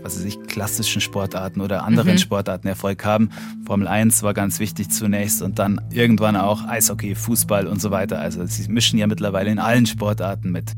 was 0.01 0.17
weiß 0.17 0.25
ich, 0.25 0.41
klassischen 0.43 1.01
Sportarten 1.01 1.61
oder 1.61 1.83
anderen 1.83 2.13
mhm. 2.13 2.17
Sportarten 2.17 2.67
Erfolg 2.67 3.05
haben. 3.05 3.29
Formel 3.65 3.87
1 3.87 4.23
war 4.23 4.33
ganz 4.33 4.59
wichtig 4.59 4.89
zunächst 4.89 5.41
und 5.41 5.59
dann 5.59 5.81
irgendwann 5.91 6.35
auch 6.35 6.65
Eishockey, 6.67 7.15
Fußball 7.15 7.67
und 7.67 7.81
so 7.81 7.91
weiter. 7.91 8.19
Also 8.19 8.45
sie 8.45 8.67
mischen 8.69 8.99
ja 8.99 9.07
mittlerweile 9.07 9.49
in 9.49 9.59
allen 9.59 9.85
Sportarten 9.85 10.51
mit. 10.51 10.73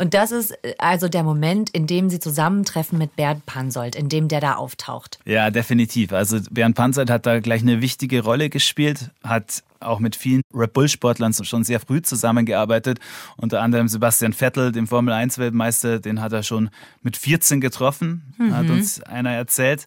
Und 0.00 0.14
das 0.14 0.32
ist 0.32 0.52
äh, 0.64 0.74
also 0.78 1.08
der 1.08 1.22
Moment, 1.22 1.68
in 1.70 1.86
dem 1.86 2.08
Sie 2.08 2.18
zusammentreffen 2.18 2.96
mit 2.96 3.16
Bernd 3.16 3.44
Pansold, 3.44 3.94
in 3.94 4.08
dem 4.08 4.28
der 4.28 4.40
da 4.40 4.54
auftaucht. 4.54 5.18
Ja, 5.26 5.50
definitiv. 5.50 6.14
Also 6.14 6.38
Bernd 6.50 6.74
Pansold 6.74 7.10
hat 7.10 7.26
da 7.26 7.38
gleich 7.40 7.60
eine 7.60 7.82
wichtige 7.82 8.22
Rolle 8.22 8.48
gespielt, 8.48 9.10
hat 9.22 9.62
auch 9.78 9.98
mit 9.98 10.16
vielen 10.16 10.40
Red 10.54 10.72
Bull-Sportlern 10.72 11.34
schon 11.34 11.64
sehr 11.64 11.80
früh 11.80 12.00
zusammengearbeitet. 12.00 12.98
Unter 13.36 13.60
anderem 13.60 13.88
Sebastian 13.88 14.32
Vettel, 14.32 14.72
dem 14.72 14.86
Formel-1-Weltmeister, 14.86 16.00
den 16.00 16.22
hat 16.22 16.32
er 16.32 16.44
schon 16.44 16.70
mit 17.02 17.18
14 17.18 17.60
getroffen, 17.60 18.34
mhm. 18.38 18.56
hat 18.56 18.70
uns 18.70 19.02
einer 19.02 19.32
erzählt. 19.32 19.86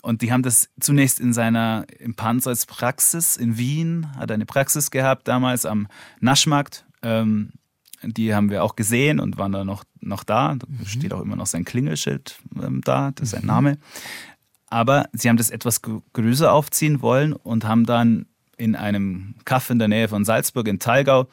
Und 0.00 0.22
die 0.22 0.32
haben 0.32 0.42
das 0.42 0.70
zunächst 0.80 1.20
in 1.20 1.34
seiner 1.34 1.84
im 1.98 2.14
Pansolds 2.14 2.64
Praxis 2.64 3.36
in 3.36 3.58
Wien, 3.58 4.06
hat 4.16 4.30
er 4.30 4.34
eine 4.34 4.46
Praxis 4.46 4.90
gehabt, 4.90 5.28
damals 5.28 5.66
am 5.66 5.88
Naschmarkt. 6.20 6.86
Ähm, 7.02 7.50
die 8.04 8.34
haben 8.34 8.50
wir 8.50 8.64
auch 8.64 8.76
gesehen 8.76 9.20
und 9.20 9.38
waren 9.38 9.52
da 9.52 9.64
noch, 9.64 9.84
noch 10.00 10.24
da. 10.24 10.54
Da 10.54 10.66
mhm. 10.68 10.86
steht 10.86 11.12
auch 11.12 11.20
immer 11.20 11.36
noch 11.36 11.46
sein 11.46 11.64
Klingelschild 11.64 12.38
ähm, 12.60 12.80
da, 12.84 13.12
das 13.12 13.24
ist 13.24 13.30
sein 13.30 13.42
mhm. 13.42 13.48
Name. 13.48 13.78
Aber 14.68 15.08
sie 15.12 15.28
haben 15.28 15.36
das 15.36 15.50
etwas 15.50 15.82
größer 15.82 16.52
aufziehen 16.52 17.02
wollen 17.02 17.34
und 17.34 17.64
haben 17.64 17.84
dann 17.84 18.26
in 18.56 18.76
einem 18.76 19.34
Kaff 19.44 19.70
in 19.70 19.78
der 19.78 19.88
Nähe 19.88 20.08
von 20.08 20.24
Salzburg 20.24 20.68
in 20.68 20.78
Thalgau 20.78 21.26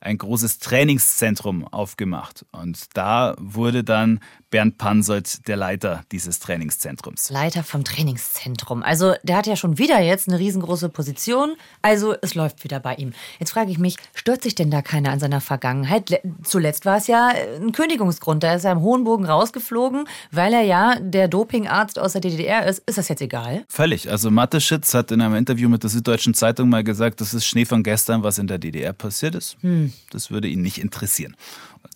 ein 0.00 0.18
großes 0.18 0.60
Trainingszentrum 0.60 1.66
aufgemacht. 1.66 2.46
Und 2.52 2.96
da 2.96 3.34
wurde 3.38 3.82
dann 3.82 4.20
Bernd 4.56 4.78
Pansold 4.78 5.46
der 5.48 5.58
Leiter 5.58 6.04
dieses 6.12 6.38
Trainingszentrums. 6.38 7.28
Leiter 7.28 7.62
vom 7.62 7.84
Trainingszentrum. 7.84 8.82
Also 8.82 9.12
der 9.22 9.36
hat 9.36 9.46
ja 9.46 9.54
schon 9.54 9.76
wieder 9.76 10.00
jetzt 10.00 10.28
eine 10.28 10.38
riesengroße 10.38 10.88
Position. 10.88 11.56
Also 11.82 12.14
es 12.22 12.34
läuft 12.34 12.64
wieder 12.64 12.80
bei 12.80 12.94
ihm. 12.94 13.12
Jetzt 13.38 13.50
frage 13.50 13.70
ich 13.70 13.78
mich, 13.78 13.98
stört 14.14 14.42
sich 14.42 14.54
denn 14.54 14.70
da 14.70 14.80
keiner 14.80 15.10
an 15.10 15.20
seiner 15.20 15.42
Vergangenheit? 15.42 16.22
Zuletzt 16.42 16.86
war 16.86 16.96
es 16.96 17.06
ja 17.06 17.32
ein 17.60 17.72
Kündigungsgrund. 17.72 18.42
Da 18.44 18.54
ist 18.54 18.64
er 18.64 18.72
im 18.72 18.80
hohen 18.80 19.04
Bogen 19.04 19.26
rausgeflogen, 19.26 20.08
weil 20.30 20.54
er 20.54 20.62
ja 20.62 20.94
der 21.00 21.28
Dopingarzt 21.28 21.98
aus 21.98 22.12
der 22.12 22.22
DDR 22.22 22.64
ist. 22.64 22.82
Ist 22.86 22.96
das 22.96 23.10
jetzt 23.10 23.20
egal? 23.20 23.66
Völlig. 23.68 24.10
Also 24.10 24.30
Mateschitz 24.30 24.94
hat 24.94 25.10
in 25.10 25.20
einem 25.20 25.34
Interview 25.34 25.68
mit 25.68 25.82
der 25.82 25.90
Süddeutschen 25.90 26.32
Zeitung 26.32 26.70
mal 26.70 26.82
gesagt, 26.82 27.20
das 27.20 27.34
ist 27.34 27.44
Schnee 27.44 27.66
von 27.66 27.82
gestern, 27.82 28.22
was 28.22 28.38
in 28.38 28.46
der 28.46 28.56
DDR 28.56 28.94
passiert 28.94 29.34
ist. 29.34 29.58
Hm. 29.60 29.92
Das 30.08 30.30
würde 30.30 30.48
ihn 30.48 30.62
nicht 30.62 30.78
interessieren 30.78 31.36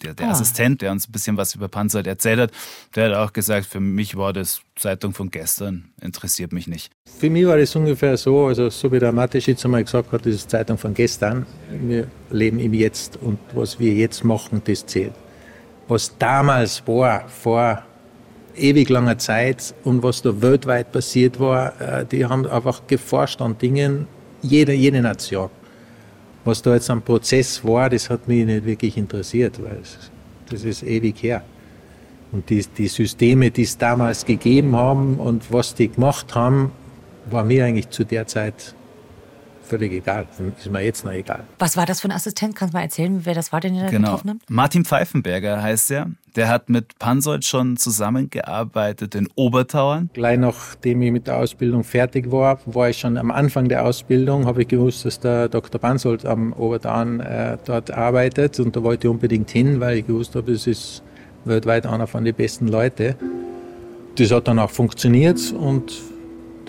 der, 0.02 0.14
der 0.14 0.28
ah. 0.28 0.30
Assistent, 0.30 0.82
der 0.82 0.92
uns 0.92 1.08
ein 1.08 1.12
bisschen 1.12 1.36
was 1.36 1.54
über 1.54 1.68
Panzer 1.68 2.04
erzählt 2.06 2.40
hat, 2.40 2.52
der 2.94 3.10
hat 3.10 3.16
auch 3.16 3.32
gesagt, 3.32 3.66
für 3.66 3.80
mich 3.80 4.16
war 4.16 4.32
das 4.32 4.62
Zeitung 4.76 5.12
von 5.12 5.30
gestern, 5.30 5.90
interessiert 6.00 6.52
mich 6.52 6.66
nicht. 6.66 6.90
Für 7.18 7.30
mich 7.30 7.46
war 7.46 7.56
das 7.56 7.74
ungefähr 7.76 8.16
so, 8.16 8.46
also 8.46 8.70
so 8.70 8.90
wie 8.92 8.98
der 8.98 9.12
Mateschitz 9.12 9.64
einmal 9.64 9.84
gesagt 9.84 10.12
hat, 10.12 10.26
das 10.26 10.34
ist 10.34 10.50
Zeitung 10.50 10.78
von 10.78 10.94
gestern. 10.94 11.46
Wir 11.70 12.06
leben 12.30 12.58
im 12.58 12.72
Jetzt 12.72 13.18
und 13.20 13.38
was 13.54 13.78
wir 13.78 13.92
jetzt 13.92 14.24
machen, 14.24 14.62
das 14.64 14.86
zählt. 14.86 15.12
Was 15.88 16.16
damals 16.18 16.82
war, 16.86 17.28
vor 17.28 17.82
ewig 18.56 18.88
langer 18.88 19.18
Zeit 19.18 19.74
und 19.84 20.02
was 20.02 20.22
da 20.22 20.40
weltweit 20.40 20.92
passiert 20.92 21.40
war, 21.40 21.80
äh, 21.80 22.04
die 22.06 22.24
haben 22.24 22.46
einfach 22.46 22.86
geforscht 22.86 23.40
an 23.40 23.58
Dingen, 23.58 24.06
jede, 24.42 24.72
jede 24.72 25.00
Nation. 25.02 25.50
Was 26.44 26.62
da 26.62 26.74
jetzt 26.74 26.88
am 26.90 27.02
Prozess 27.02 27.64
war, 27.64 27.90
das 27.90 28.08
hat 28.08 28.26
mich 28.26 28.46
nicht 28.46 28.64
wirklich 28.64 28.96
interessiert, 28.96 29.62
weil 29.62 29.80
das 30.50 30.64
ist 30.64 30.82
ewig 30.82 31.22
her. 31.22 31.42
Und 32.32 32.48
die, 32.48 32.64
die 32.78 32.88
Systeme, 32.88 33.50
die 33.50 33.62
es 33.62 33.76
damals 33.76 34.24
gegeben 34.24 34.76
haben 34.76 35.16
und 35.16 35.52
was 35.52 35.74
die 35.74 35.88
gemacht 35.88 36.34
haben, 36.34 36.70
war 37.28 37.44
mir 37.44 37.64
eigentlich 37.64 37.90
zu 37.90 38.04
der 38.04 38.26
Zeit 38.26 38.74
völlig 39.70 39.92
egal. 39.92 40.26
Ist 40.58 40.70
mir 40.70 40.82
jetzt 40.82 41.04
noch 41.04 41.12
egal. 41.12 41.44
Was 41.58 41.76
war 41.76 41.86
das 41.86 42.00
für 42.00 42.08
ein 42.08 42.12
Assistent? 42.12 42.54
Kannst 42.56 42.74
du 42.74 42.76
mal 42.78 42.82
erzählen, 42.82 43.20
wer 43.24 43.34
das 43.34 43.52
war, 43.52 43.60
den 43.60 43.74
ihr 43.74 43.84
da 43.84 43.88
Genau. 43.88 44.08
getroffen 44.08 44.30
habt? 44.30 44.50
Martin 44.50 44.84
Pfeifenberger 44.84 45.62
heißt 45.62 45.90
er. 45.92 46.10
Der 46.36 46.48
hat 46.48 46.68
mit 46.68 46.96
Pansold 47.00 47.44
schon 47.44 47.76
zusammengearbeitet 47.76 49.14
in 49.16 49.28
Obertauern. 49.34 50.10
Gleich 50.12 50.38
nachdem 50.38 51.02
ich 51.02 51.10
mit 51.10 51.26
der 51.26 51.38
Ausbildung 51.38 51.82
fertig 51.82 52.30
war, 52.30 52.58
war 52.66 52.88
ich 52.90 52.98
schon 52.98 53.16
am 53.16 53.30
Anfang 53.32 53.68
der 53.68 53.84
Ausbildung, 53.84 54.46
habe 54.46 54.62
ich 54.62 54.68
gewusst, 54.68 55.04
dass 55.04 55.18
der 55.18 55.48
Dr. 55.48 55.80
Bansold 55.80 56.24
am 56.26 56.52
Obertauern 56.52 57.18
äh, 57.20 57.58
dort 57.64 57.90
arbeitet 57.90 58.60
und 58.60 58.76
da 58.76 58.82
wollte 58.84 59.08
ich 59.08 59.10
unbedingt 59.10 59.50
hin, 59.50 59.80
weil 59.80 59.98
ich 59.98 60.06
gewusst 60.06 60.34
habe, 60.36 60.52
das 60.52 60.66
ist 60.68 61.02
weltweit 61.44 61.86
einer 61.86 62.06
von 62.06 62.24
den 62.24 62.34
besten 62.34 62.68
Leuten. 62.68 63.14
Das 64.16 64.30
hat 64.30 64.46
dann 64.48 64.58
auch 64.58 64.70
funktioniert 64.70 65.52
und 65.52 65.92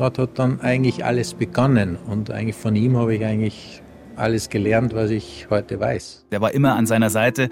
dort 0.01 0.17
hat 0.17 0.39
dann 0.39 0.59
eigentlich 0.61 1.05
alles 1.05 1.33
begonnen 1.35 1.97
und 2.07 2.31
eigentlich 2.31 2.55
von 2.55 2.75
ihm 2.75 2.97
habe 2.97 3.15
ich 3.15 3.23
eigentlich 3.23 3.81
alles 4.15 4.49
gelernt, 4.49 4.93
was 4.93 5.09
ich 5.11 5.47
heute 5.49 5.79
weiß. 5.79 6.25
Der 6.31 6.41
war 6.41 6.53
immer 6.53 6.75
an 6.75 6.85
seiner 6.87 7.09
Seite. 7.09 7.49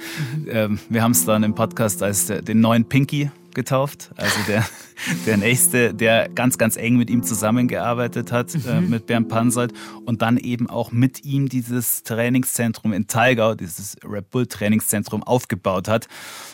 Ähm, 0.49 0.79
Wir 0.89 1.03
haben 1.03 1.11
es 1.11 1.25
dann 1.25 1.43
im 1.43 1.53
Podcast 1.55 2.01
als 2.03 2.27
der- 2.27 2.41
den 2.41 2.59
neuen 2.59 2.85
Pinky 2.85 3.31
getauft. 3.53 4.11
Also 4.15 4.39
der, 4.47 4.65
der 5.25 5.37
Nächste, 5.37 5.93
der 5.93 6.29
ganz, 6.29 6.57
ganz 6.57 6.77
eng 6.77 6.97
mit 6.97 7.09
ihm 7.09 7.23
zusammengearbeitet 7.23 8.31
hat, 8.31 8.53
äh, 8.65 8.81
mit 8.81 9.05
Bernd 9.05 9.29
Pansold. 9.29 9.73
Und 10.05 10.21
dann 10.21 10.37
eben 10.37 10.69
auch 10.69 10.91
mit 10.91 11.25
ihm 11.25 11.49
dieses 11.49 12.03
Trainingszentrum 12.03 12.93
in 12.93 13.07
Talgau, 13.07 13.55
dieses 13.55 13.97
Red 14.03 14.29
Bull 14.29 14.47
Trainingszentrum 14.47 15.23
aufgebaut 15.23 15.87
hat. 15.87 16.07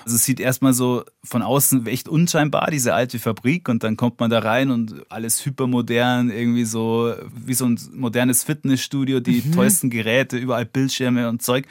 Also 0.04 0.16
es 0.16 0.26
sieht 0.26 0.40
erstmal 0.40 0.74
so 0.74 1.04
von 1.24 1.42
außen 1.42 1.88
echt 1.88 2.08
unscheinbar, 2.08 2.70
diese 2.72 2.94
alte 2.94 3.20
Fabrik. 3.20 3.70
Und 3.70 3.84
dann 3.84 3.98
kommt 3.98 4.20
man 4.20 4.30
da 4.30 4.40
rein 4.40 4.72
und 4.72 5.06
alles 5.10 5.46
hypermodern, 5.46 6.30
irgendwie 6.30 6.66
so 6.66 7.14
wie 7.36 7.54
so 7.54 7.66
ein 7.66 7.80
modernes 7.94 8.44
Fitnessstudio, 8.44 9.20
die 9.20 9.52
tollsten 9.52 9.90
Geräte, 9.90 10.38
überall 10.38 10.66
Bildschirme 10.66 11.30
und 11.30 11.42
Zeug. 11.42 11.66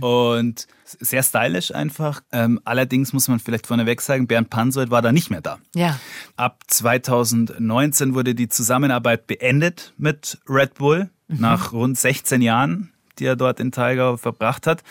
Und 0.00 0.66
sehr 0.84 1.22
stylisch 1.22 1.74
einfach. 1.74 2.22
Ähm, 2.32 2.60
allerdings 2.64 3.12
muss 3.12 3.28
man 3.28 3.40
vielleicht 3.40 3.66
vorneweg 3.66 4.00
sagen, 4.00 4.26
Bernd 4.26 4.50
Pansold 4.50 4.90
war 4.90 5.02
da 5.02 5.12
nicht 5.12 5.30
mehr 5.30 5.40
da. 5.40 5.58
Ja. 5.74 5.98
Ab 6.36 6.62
2019 6.66 8.14
wurde 8.14 8.34
die 8.34 8.48
Zusammenarbeit 8.48 9.26
beendet 9.26 9.94
mit 9.96 10.38
Red 10.48 10.74
Bull 10.74 11.10
nach 11.28 11.72
rund 11.72 11.98
16 11.98 12.42
Jahren, 12.42 12.92
die 13.18 13.26
er 13.26 13.36
dort 13.36 13.60
in 13.60 13.72
Talgau 13.72 14.16
verbracht 14.16 14.66
hat. 14.66 14.82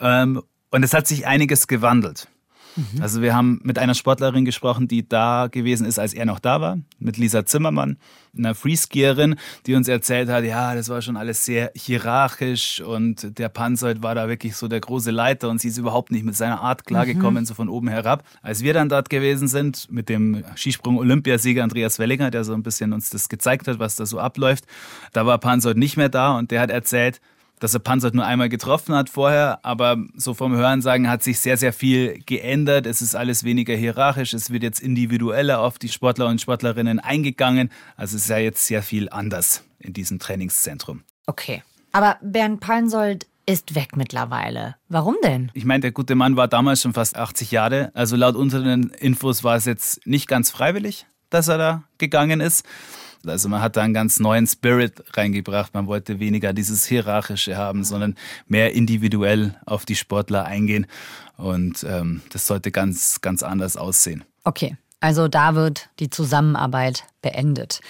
Ähm, 0.00 0.42
und 0.70 0.82
es 0.82 0.94
hat 0.94 1.06
sich 1.06 1.26
einiges 1.26 1.66
gewandelt. 1.68 2.28
Also 3.00 3.22
wir 3.22 3.34
haben 3.34 3.60
mit 3.62 3.78
einer 3.78 3.94
Sportlerin 3.94 4.44
gesprochen, 4.44 4.88
die 4.88 5.08
da 5.08 5.48
gewesen 5.50 5.86
ist, 5.86 5.98
als 5.98 6.14
er 6.14 6.26
noch 6.26 6.38
da 6.38 6.60
war, 6.60 6.78
mit 6.98 7.16
Lisa 7.16 7.46
Zimmermann, 7.46 7.96
einer 8.36 8.54
Freeskierin, 8.54 9.36
die 9.66 9.74
uns 9.74 9.88
erzählt 9.88 10.28
hat, 10.28 10.44
ja, 10.44 10.74
das 10.74 10.88
war 10.88 11.00
schon 11.00 11.16
alles 11.16 11.44
sehr 11.44 11.72
hierarchisch 11.74 12.80
und 12.80 13.38
der 13.38 13.48
Pansold 13.48 14.02
war 14.02 14.14
da 14.14 14.28
wirklich 14.28 14.56
so 14.56 14.68
der 14.68 14.80
große 14.80 15.10
Leiter 15.10 15.48
und 15.48 15.60
sie 15.60 15.68
ist 15.68 15.78
überhaupt 15.78 16.12
nicht 16.12 16.24
mit 16.24 16.36
seiner 16.36 16.60
Art 16.60 16.84
klargekommen, 16.84 17.46
so 17.46 17.54
von 17.54 17.68
oben 17.68 17.88
herab. 17.88 18.24
Als 18.42 18.62
wir 18.62 18.74
dann 18.74 18.88
dort 18.88 19.08
gewesen 19.08 19.48
sind, 19.48 19.90
mit 19.90 20.08
dem 20.08 20.44
Skisprung-Olympiasieger 20.54 21.62
Andreas 21.62 21.98
Wellinger, 21.98 22.30
der 22.30 22.44
so 22.44 22.52
ein 22.52 22.62
bisschen 22.62 22.92
uns 22.92 23.10
das 23.10 23.28
gezeigt 23.28 23.68
hat, 23.68 23.78
was 23.78 23.96
da 23.96 24.06
so 24.06 24.18
abläuft, 24.18 24.64
da 25.12 25.24
war 25.26 25.38
Pansold 25.38 25.78
nicht 25.78 25.96
mehr 25.96 26.08
da 26.08 26.36
und 26.36 26.50
der 26.50 26.60
hat 26.60 26.70
erzählt, 26.70 27.20
dass 27.58 27.74
er 27.74 27.80
Panzert 27.80 28.14
nur 28.14 28.26
einmal 28.26 28.48
getroffen 28.48 28.94
hat 28.94 29.08
vorher, 29.08 29.64
aber 29.64 29.96
so 30.14 30.34
vom 30.34 30.54
Hörensagen 30.54 31.08
hat 31.08 31.22
sich 31.22 31.40
sehr, 31.40 31.56
sehr 31.56 31.72
viel 31.72 32.22
geändert. 32.26 32.86
Es 32.86 33.00
ist 33.00 33.14
alles 33.14 33.44
weniger 33.44 33.74
hierarchisch, 33.74 34.34
es 34.34 34.50
wird 34.50 34.62
jetzt 34.62 34.80
individueller 34.80 35.60
auf 35.60 35.78
die 35.78 35.88
Sportler 35.88 36.26
und 36.26 36.40
Sportlerinnen 36.40 37.00
eingegangen. 37.00 37.70
Also 37.96 38.16
es 38.16 38.24
ist 38.24 38.30
ja 38.30 38.38
jetzt 38.38 38.66
sehr 38.66 38.82
viel 38.82 39.08
anders 39.08 39.64
in 39.78 39.92
diesem 39.92 40.18
Trainingszentrum. 40.18 41.02
Okay. 41.26 41.62
Aber 41.92 42.18
Bernd 42.20 42.60
Pallensold 42.60 43.26
ist 43.46 43.74
weg 43.74 43.96
mittlerweile. 43.96 44.76
Warum 44.88 45.16
denn? 45.22 45.50
Ich 45.54 45.64
meine, 45.64 45.80
der 45.80 45.92
gute 45.92 46.14
Mann 46.14 46.36
war 46.36 46.48
damals 46.48 46.82
schon 46.82 46.92
fast 46.92 47.16
80 47.16 47.52
Jahre. 47.52 47.90
Also 47.94 48.16
laut 48.16 48.34
unseren 48.34 48.90
Infos 48.90 49.44
war 49.44 49.56
es 49.56 49.64
jetzt 49.64 50.06
nicht 50.06 50.28
ganz 50.28 50.50
freiwillig, 50.50 51.06
dass 51.30 51.48
er 51.48 51.56
da 51.56 51.82
gegangen 51.98 52.40
ist. 52.40 52.66
Also 53.28 53.48
man 53.48 53.60
hat 53.60 53.76
da 53.76 53.82
einen 53.82 53.94
ganz 53.94 54.20
neuen 54.20 54.46
Spirit 54.46 55.02
reingebracht. 55.16 55.74
Man 55.74 55.86
wollte 55.86 56.20
weniger 56.20 56.52
dieses 56.52 56.84
Hierarchische 56.84 57.56
haben, 57.56 57.84
sondern 57.84 58.14
mehr 58.46 58.74
individuell 58.74 59.54
auf 59.66 59.84
die 59.84 59.96
Sportler 59.96 60.44
eingehen. 60.44 60.86
Und 61.36 61.84
ähm, 61.88 62.22
das 62.32 62.46
sollte 62.46 62.70
ganz, 62.70 63.20
ganz 63.20 63.42
anders 63.42 63.76
aussehen. 63.76 64.24
Okay, 64.44 64.76
also 65.00 65.28
da 65.28 65.54
wird 65.54 65.90
die 65.98 66.10
Zusammenarbeit 66.10 67.04
beendet. 67.22 67.80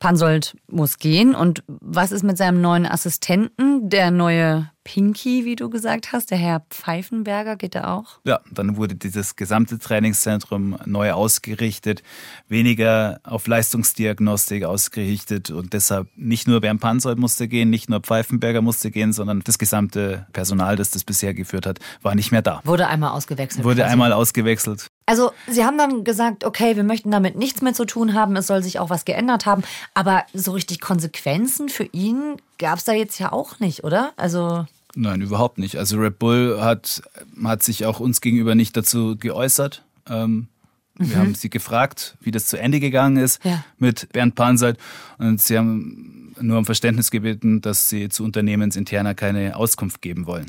Pansold 0.00 0.56
muss 0.66 0.98
gehen. 0.98 1.34
Und 1.34 1.62
was 1.68 2.10
ist 2.10 2.24
mit 2.24 2.36
seinem 2.38 2.60
neuen 2.60 2.86
Assistenten, 2.86 3.88
der 3.90 4.10
neue 4.10 4.70
Pinky, 4.84 5.44
wie 5.44 5.56
du 5.56 5.68
gesagt 5.68 6.12
hast, 6.12 6.30
der 6.30 6.38
Herr 6.38 6.62
Pfeifenberger, 6.70 7.56
geht 7.56 7.74
er 7.74 7.92
auch? 7.92 8.18
Ja, 8.24 8.40
dann 8.50 8.76
wurde 8.76 8.94
dieses 8.94 9.36
gesamte 9.36 9.78
Trainingszentrum 9.78 10.78
neu 10.86 11.12
ausgerichtet, 11.12 12.02
weniger 12.48 13.20
auf 13.22 13.46
Leistungsdiagnostik 13.46 14.64
ausgerichtet 14.64 15.50
und 15.50 15.74
deshalb 15.74 16.08
nicht 16.16 16.48
nur 16.48 16.60
Bernd 16.60 16.80
Pansold 16.80 17.18
musste 17.18 17.46
gehen, 17.46 17.68
nicht 17.68 17.90
nur 17.90 18.00
Pfeifenberger 18.00 18.62
musste 18.62 18.90
gehen, 18.90 19.12
sondern 19.12 19.40
das 19.40 19.58
gesamte 19.58 20.26
Personal, 20.32 20.76
das 20.76 20.90
das 20.90 21.04
bisher 21.04 21.34
geführt 21.34 21.66
hat, 21.66 21.78
war 22.00 22.14
nicht 22.14 22.32
mehr 22.32 22.42
da. 22.42 22.60
Wurde 22.64 22.88
einmal 22.88 23.10
ausgewechselt. 23.10 23.64
Wurde 23.64 23.82
quasi. 23.82 23.92
einmal 23.92 24.12
ausgewechselt. 24.12 24.86
Also, 25.06 25.32
Sie 25.48 25.64
haben 25.64 25.76
dann 25.76 26.04
gesagt, 26.04 26.44
okay, 26.44 26.76
wir 26.76 26.84
möchten 26.84 27.10
damit 27.10 27.36
nichts 27.36 27.62
mehr 27.62 27.74
zu 27.74 27.84
tun 27.84 28.14
haben, 28.14 28.36
es 28.36 28.46
soll 28.46 28.62
sich 28.62 28.78
auch 28.78 28.90
was 28.90 29.04
geändert 29.04 29.44
haben. 29.44 29.62
Aber 29.92 30.24
so 30.32 30.52
richtig 30.52 30.80
Konsequenzen 30.80 31.68
für 31.68 31.84
ihn 31.84 32.36
gab 32.60 32.78
es 32.78 32.84
da 32.84 32.92
jetzt 32.92 33.18
ja 33.18 33.32
auch 33.32 33.58
nicht, 33.58 33.82
oder? 33.82 34.12
Also, 34.16 34.66
Nein, 34.94 35.20
überhaupt 35.20 35.58
nicht. 35.58 35.76
Also 35.76 35.98
Red 35.98 36.18
Bull 36.18 36.60
hat, 36.60 37.02
hat 37.44 37.62
sich 37.62 37.86
auch 37.86 37.98
uns 38.00 38.20
gegenüber 38.20 38.54
nicht 38.54 38.76
dazu 38.76 39.16
geäußert. 39.18 39.84
Ähm, 40.08 40.48
Wir 40.96 41.16
haben 41.16 41.34
sie 41.34 41.48
gefragt, 41.48 42.16
wie 42.20 42.30
das 42.30 42.46
zu 42.46 42.58
Ende 42.58 42.78
gegangen 42.80 43.16
ist 43.16 43.42
Ja. 43.44 43.64
mit 43.78 44.08
Bernd 44.12 44.34
Pansold. 44.34 44.78
Und 45.18 45.40
sie 45.40 45.56
haben 45.56 46.34
nur 46.40 46.58
um 46.58 46.64
Verständnis 46.66 47.10
gebeten, 47.10 47.60
dass 47.60 47.88
sie 47.88 48.08
zu 48.08 48.24
unternehmensinterner 48.24 49.14
keine 49.14 49.56
Auskunft 49.56 50.02
geben 50.02 50.26
wollen. 50.26 50.48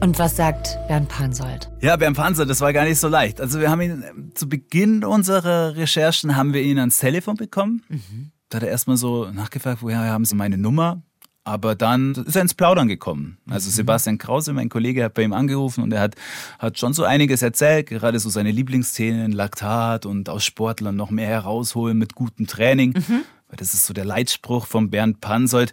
Und 0.00 0.18
was 0.18 0.36
sagt 0.36 0.78
Bernd 0.88 1.08
Pansold? 1.08 1.70
Ja, 1.80 1.96
Bernd 1.96 2.16
Pansold, 2.16 2.48
das 2.48 2.60
war 2.60 2.72
gar 2.72 2.84
nicht 2.84 2.98
so 2.98 3.08
leicht. 3.08 3.40
Also 3.40 3.60
wir 3.60 3.70
haben 3.70 3.80
ihn 3.80 4.32
zu 4.34 4.48
Beginn 4.48 5.04
unserer 5.04 5.76
Recherchen 5.76 6.36
haben 6.36 6.52
wir 6.52 6.62
ihn 6.62 6.78
ans 6.78 6.98
Telefon 6.98 7.36
bekommen. 7.36 7.82
Da 8.48 8.56
hat 8.56 8.62
er 8.62 8.70
erstmal 8.70 8.96
so 8.96 9.30
nachgefragt, 9.30 9.82
woher 9.82 9.98
haben 9.98 10.24
Sie 10.24 10.34
meine 10.34 10.56
Nummer? 10.56 11.02
Aber 11.44 11.74
dann 11.74 12.12
ist 12.14 12.36
er 12.36 12.42
ins 12.42 12.54
Plaudern 12.54 12.88
gekommen. 12.88 13.38
Also 13.48 13.70
Sebastian 13.70 14.18
Krause, 14.18 14.52
mein 14.52 14.68
Kollege, 14.68 15.04
hat 15.04 15.14
bei 15.14 15.22
ihm 15.22 15.32
angerufen 15.32 15.82
und 15.82 15.92
er 15.92 16.00
hat, 16.00 16.14
hat 16.58 16.78
schon 16.78 16.92
so 16.92 17.04
einiges 17.04 17.40
erzählt, 17.42 17.86
gerade 17.86 18.18
so 18.18 18.28
seine 18.28 18.50
Lieblingsthemen, 18.50 19.32
Laktat 19.32 20.04
und 20.04 20.28
aus 20.28 20.44
Sportlern 20.44 20.94
noch 20.96 21.10
mehr 21.10 21.28
herausholen 21.28 21.96
mit 21.96 22.14
gutem 22.14 22.46
Training. 22.46 22.94
Weil 23.48 23.56
das 23.56 23.72
ist 23.72 23.86
so 23.86 23.94
der 23.94 24.04
Leitspruch 24.04 24.66
von 24.66 24.90
Bernd 24.90 25.20
Pansold. 25.20 25.72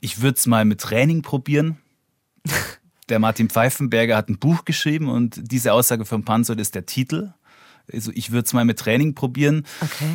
Ich 0.00 0.22
würde 0.22 0.36
es 0.36 0.46
mal 0.46 0.64
mit 0.64 0.80
Training 0.80 1.22
probieren. 1.22 1.78
Der 3.08 3.18
Martin 3.18 3.50
Pfeifenberger 3.50 4.16
hat 4.16 4.28
ein 4.28 4.38
Buch 4.38 4.64
geschrieben 4.64 5.08
und 5.08 5.38
diese 5.52 5.72
Aussage 5.72 6.04
von 6.04 6.24
Pansold 6.24 6.60
ist 6.60 6.74
der 6.74 6.86
Titel. 6.86 7.32
Also 7.92 8.10
ich 8.14 8.32
würde 8.32 8.46
es 8.46 8.52
mal 8.52 8.64
mit 8.64 8.78
Training 8.78 9.14
probieren. 9.14 9.66
Okay. 9.80 10.08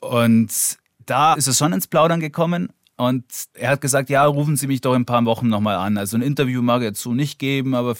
Und 0.00 0.78
da 1.04 1.34
ist 1.34 1.48
es 1.48 1.58
schon 1.58 1.72
ins 1.72 1.86
Plaudern 1.86 2.20
gekommen. 2.20 2.68
Und 2.96 3.24
er 3.54 3.70
hat 3.70 3.80
gesagt, 3.80 4.10
ja, 4.10 4.24
rufen 4.24 4.56
Sie 4.56 4.66
mich 4.66 4.80
doch 4.80 4.94
in 4.94 5.02
ein 5.02 5.06
paar 5.06 5.24
Wochen 5.24 5.48
nochmal 5.48 5.76
an. 5.76 5.98
Also 5.98 6.16
ein 6.16 6.22
Interview 6.22 6.62
mag 6.62 6.82
er 6.82 6.94
so 6.94 7.14
nicht 7.14 7.38
geben, 7.38 7.74
aber 7.74 7.96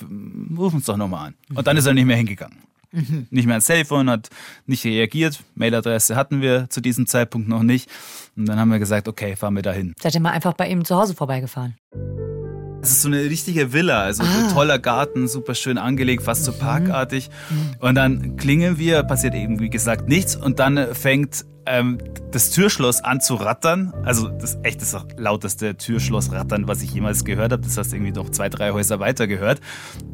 rufen 0.56 0.80
Sie 0.80 0.86
doch 0.86 0.96
nochmal 0.96 1.28
an. 1.28 1.34
Und 1.54 1.66
dann 1.66 1.76
ist 1.76 1.86
er 1.86 1.94
nicht 1.94 2.04
mehr 2.04 2.16
hingegangen. 2.16 2.58
Nicht 2.90 3.46
mehr 3.46 3.54
ans 3.54 3.66
Telefon, 3.66 4.08
hat 4.08 4.28
nicht 4.66 4.84
reagiert. 4.84 5.40
Mailadresse 5.54 6.16
hatten 6.16 6.40
wir 6.40 6.70
zu 6.70 6.80
diesem 6.80 7.06
Zeitpunkt 7.06 7.48
noch 7.48 7.62
nicht. 7.62 7.88
Und 8.36 8.46
dann 8.46 8.58
haben 8.58 8.70
wir 8.70 8.78
gesagt, 8.78 9.08
okay, 9.08 9.36
fahren 9.36 9.54
wir 9.54 9.62
dahin. 9.62 9.94
Seid 10.00 10.14
ihr 10.14 10.20
mal 10.20 10.30
einfach 10.30 10.54
bei 10.54 10.68
ihm 10.68 10.84
zu 10.84 10.96
Hause 10.96 11.14
vorbeigefahren? 11.14 11.76
Es 12.80 12.90
ist 12.90 13.02
so 13.02 13.08
eine 13.08 13.22
richtige 13.22 13.72
Villa, 13.72 14.02
also 14.02 14.22
ein 14.22 14.52
toller 14.52 14.78
Garten, 14.78 15.26
super 15.26 15.54
schön 15.54 15.78
angelegt, 15.78 16.22
fast 16.22 16.44
so 16.44 16.52
parkartig. 16.52 17.28
Und 17.80 17.96
dann 17.96 18.36
klingeln 18.36 18.78
wir, 18.78 19.02
passiert 19.02 19.34
eben 19.34 19.58
wie 19.58 19.68
gesagt 19.68 20.08
nichts 20.08 20.36
und 20.36 20.60
dann 20.60 20.94
fängt 20.94 21.44
ähm, 21.66 21.98
das 22.30 22.50
Türschloss 22.50 23.02
an 23.02 23.20
zu 23.20 23.34
rattern. 23.34 23.92
Also 24.04 24.28
das 24.28 24.58
echt 24.62 24.80
das 24.80 24.96
lauteste 25.16 25.76
Türschlossrattern, 25.76 26.68
was 26.68 26.82
ich 26.82 26.92
jemals 26.92 27.24
gehört 27.24 27.52
habe. 27.52 27.62
Das 27.62 27.76
hast 27.76 27.92
du 27.92 27.96
irgendwie 27.96 28.12
noch 28.12 28.30
zwei, 28.30 28.48
drei 28.48 28.70
Häuser 28.70 29.00
weiter 29.00 29.26
gehört. 29.26 29.60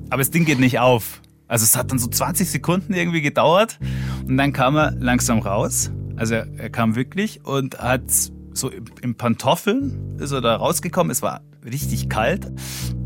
Aber 0.09 0.19
das 0.19 0.31
Ding 0.31 0.45
geht 0.45 0.59
nicht 0.59 0.79
auf. 0.79 1.21
Also 1.47 1.65
es 1.65 1.77
hat 1.77 1.91
dann 1.91 1.99
so 1.99 2.09
20 2.09 2.51
Sekunden 2.51 2.95
irgendwie 2.95 3.21
gedauert 3.21 3.79
und 4.27 4.39
dann 4.39 4.53
kam 4.53 4.77
er 4.77 4.93
langsam 4.93 5.41
raus. 5.41 5.91
Also 6.17 6.35
er, 6.35 6.47
er 6.57 6.71
kam 6.71 6.97
wirklich 6.97 7.45
und 7.45 7.79
hat 7.79 8.03
so 8.55 8.71
im 9.03 9.17
Pantoffeln 9.17 10.17
ist 10.19 10.33
er 10.33 10.41
da 10.41 10.57
rausgekommen. 10.57 11.11
Es 11.11 11.23
war 11.23 11.43
richtig 11.65 12.09
kalt. 12.09 12.47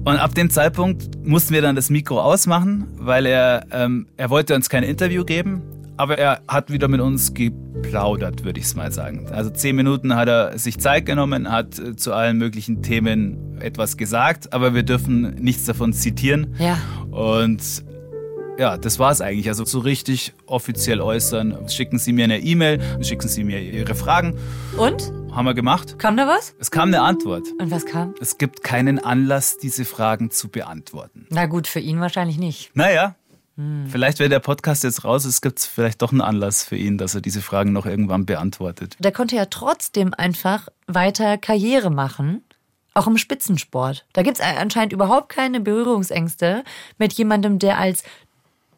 Und 0.05 0.17
ab 0.17 0.35
dem 0.35 0.51
Zeitpunkt 0.51 1.25
mussten 1.25 1.55
wir 1.55 1.63
dann 1.63 1.77
das 1.77 1.91
Mikro 1.91 2.21
ausmachen, 2.21 2.89
weil 2.97 3.27
er, 3.27 3.67
ähm, 3.73 4.07
er 4.17 4.31
wollte 4.31 4.55
uns 4.55 4.69
kein 4.69 4.83
Interview 4.83 5.25
geben, 5.25 5.63
aber 5.97 6.17
er 6.17 6.41
hat 6.49 6.71
wieder 6.71 6.89
mit 6.89 7.01
uns 7.01 7.35
geplaudert, 7.35 8.45
würde 8.45 8.61
ich 8.61 8.67
es 8.67 8.75
mal 8.75 8.93
sagen. 8.93 9.27
Also 9.31 9.51
zehn 9.51 9.77
Minuten 9.77 10.15
hat 10.15 10.29
er 10.29 10.57
sich 10.59 10.79
Zeit 10.79 11.07
genommen, 11.07 11.51
hat 11.51 11.79
äh, 11.79 11.97
zu 11.97 12.13
allen 12.13 12.39
möglichen 12.39 12.83
Themen 12.83 13.59
etwas 13.61 13.97
gesagt, 13.97 14.53
aber 14.53 14.75
wir 14.75 14.85
dürfen 14.85 15.35
nichts 15.35 15.65
davon 15.65 15.93
zitieren. 15.93 16.55
Ja. 16.59 16.79
Und 17.11 17.85
ja, 18.59 18.77
das 18.77 18.99
war 18.99 19.13
es 19.13 19.21
eigentlich. 19.21 19.49
Also 19.49 19.65
so 19.65 19.81
richtig 19.81 20.35
offiziell 20.47 21.01
äußern. 21.01 21.69
Schicken 21.69 21.99
Sie 21.99 22.13
mir 22.13 22.25
eine 22.25 22.41
E-Mail, 22.41 22.81
schicken 23.03 23.29
Sie 23.29 23.45
mir 23.45 23.61
Ihre 23.61 23.95
Fragen. 23.95 24.37
Und? 24.77 25.13
Haben 25.33 25.47
wir 25.47 25.55
gemacht. 25.55 25.99
Kam 25.99 26.17
da 26.17 26.27
was? 26.27 26.55
Es 26.59 26.71
kam 26.71 26.89
eine 26.89 27.03
Antwort. 27.03 27.47
Und 27.61 27.71
was 27.71 27.87
kam? 27.87 28.15
Es 28.21 28.39
gibt 28.39 28.65
keinen 28.65 28.99
Anlass, 28.99 29.59
diese 29.59 29.85
Fragen 29.85 30.31
zu 30.31 30.49
beantworten. 30.49 31.27
Na 31.31 31.47
gut, 31.47 31.67
für 31.67 31.81
ihn 31.81 32.01
wahrscheinlich 32.01 32.39
nicht. 32.39 32.75
Naja, 32.75 33.15
vielleicht, 33.89 34.19
wenn 34.19 34.31
der 34.31 34.41
Podcast 34.41 34.85
jetzt 34.85 35.05
raus 35.05 35.25
ist, 35.25 35.41
gibt 35.41 35.59
es 35.59 35.67
vielleicht 35.67 36.03
doch 36.03 36.13
einen 36.13 36.21
Anlass 36.21 36.65
für 36.65 36.77
ihn, 36.77 36.99
dass 36.99 37.15
er 37.15 37.21
diese 37.21 37.43
Fragen 37.43 37.73
noch 37.73 37.87
irgendwann 37.87 38.27
beantwortet. 38.27 38.97
Der 38.99 39.13
konnte 39.13 39.37
ja 39.37 39.47
trotzdem 39.47 40.15
einfach 40.15 40.69
weiter 40.87 41.39
Karriere 41.39 41.91
machen. 41.91 42.43
Auch 42.95 43.07
im 43.07 43.19
Spitzensport. 43.19 44.07
Da 44.13 44.23
gibt 44.23 44.41
es 44.41 44.45
anscheinend 44.45 44.93
überhaupt 44.93 45.29
keine 45.29 45.61
Berührungsängste 45.61 46.65
mit 46.99 47.13
jemandem, 47.13 47.61
der 47.61 47.79
als 47.79 48.03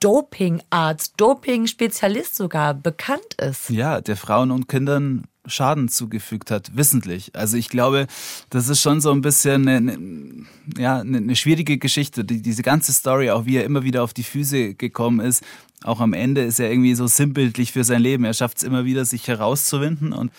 Dopingarzt, 0.01 1.15
Doping-Spezialist 1.19 2.35
sogar 2.35 2.75
bekannt 2.75 3.35
ist. 3.41 3.71
Ja, 3.71 4.01
der 4.01 4.17
Frauen 4.17 4.51
und 4.51 4.69
Kindern 4.69 5.27
Schaden 5.47 5.89
zugefügt 5.89 6.51
hat, 6.51 6.77
wissentlich. 6.77 7.35
Also 7.35 7.57
ich 7.57 7.69
glaube, 7.69 8.07
das 8.51 8.69
ist 8.69 8.81
schon 8.81 9.01
so 9.01 9.11
ein 9.11 9.23
bisschen 9.23 9.67
eine, 9.67 9.93
eine 9.93 10.47
ja, 10.77 10.99
eine, 11.01 11.19
eine 11.19 11.37
schwierige 11.37 11.79
Geschichte. 11.79 12.25
Die, 12.25 12.43
diese 12.43 12.63
ganze 12.63 12.93
Story, 12.93 13.31
auch 13.31 13.47
wie 13.47 13.57
er 13.57 13.65
immer 13.65 13.83
wieder 13.83 14.03
auf 14.03 14.13
die 14.13 14.23
Füße 14.23 14.75
gekommen 14.75 15.21
ist, 15.21 15.43
auch 15.83 16.01
am 16.01 16.13
Ende 16.13 16.43
ist 16.43 16.61
er 16.61 16.71
irgendwie 16.71 16.95
so 16.95 17.07
sinnbildlich 17.07 17.73
für 17.73 17.85
sein 17.85 18.03
Leben. 18.03 18.25
Er 18.25 18.35
schafft 18.35 18.59
es 18.59 18.63
immer 18.63 18.85
wieder, 18.85 19.05
sich 19.05 19.27
herauszuwinden 19.29 20.13
und 20.13 20.31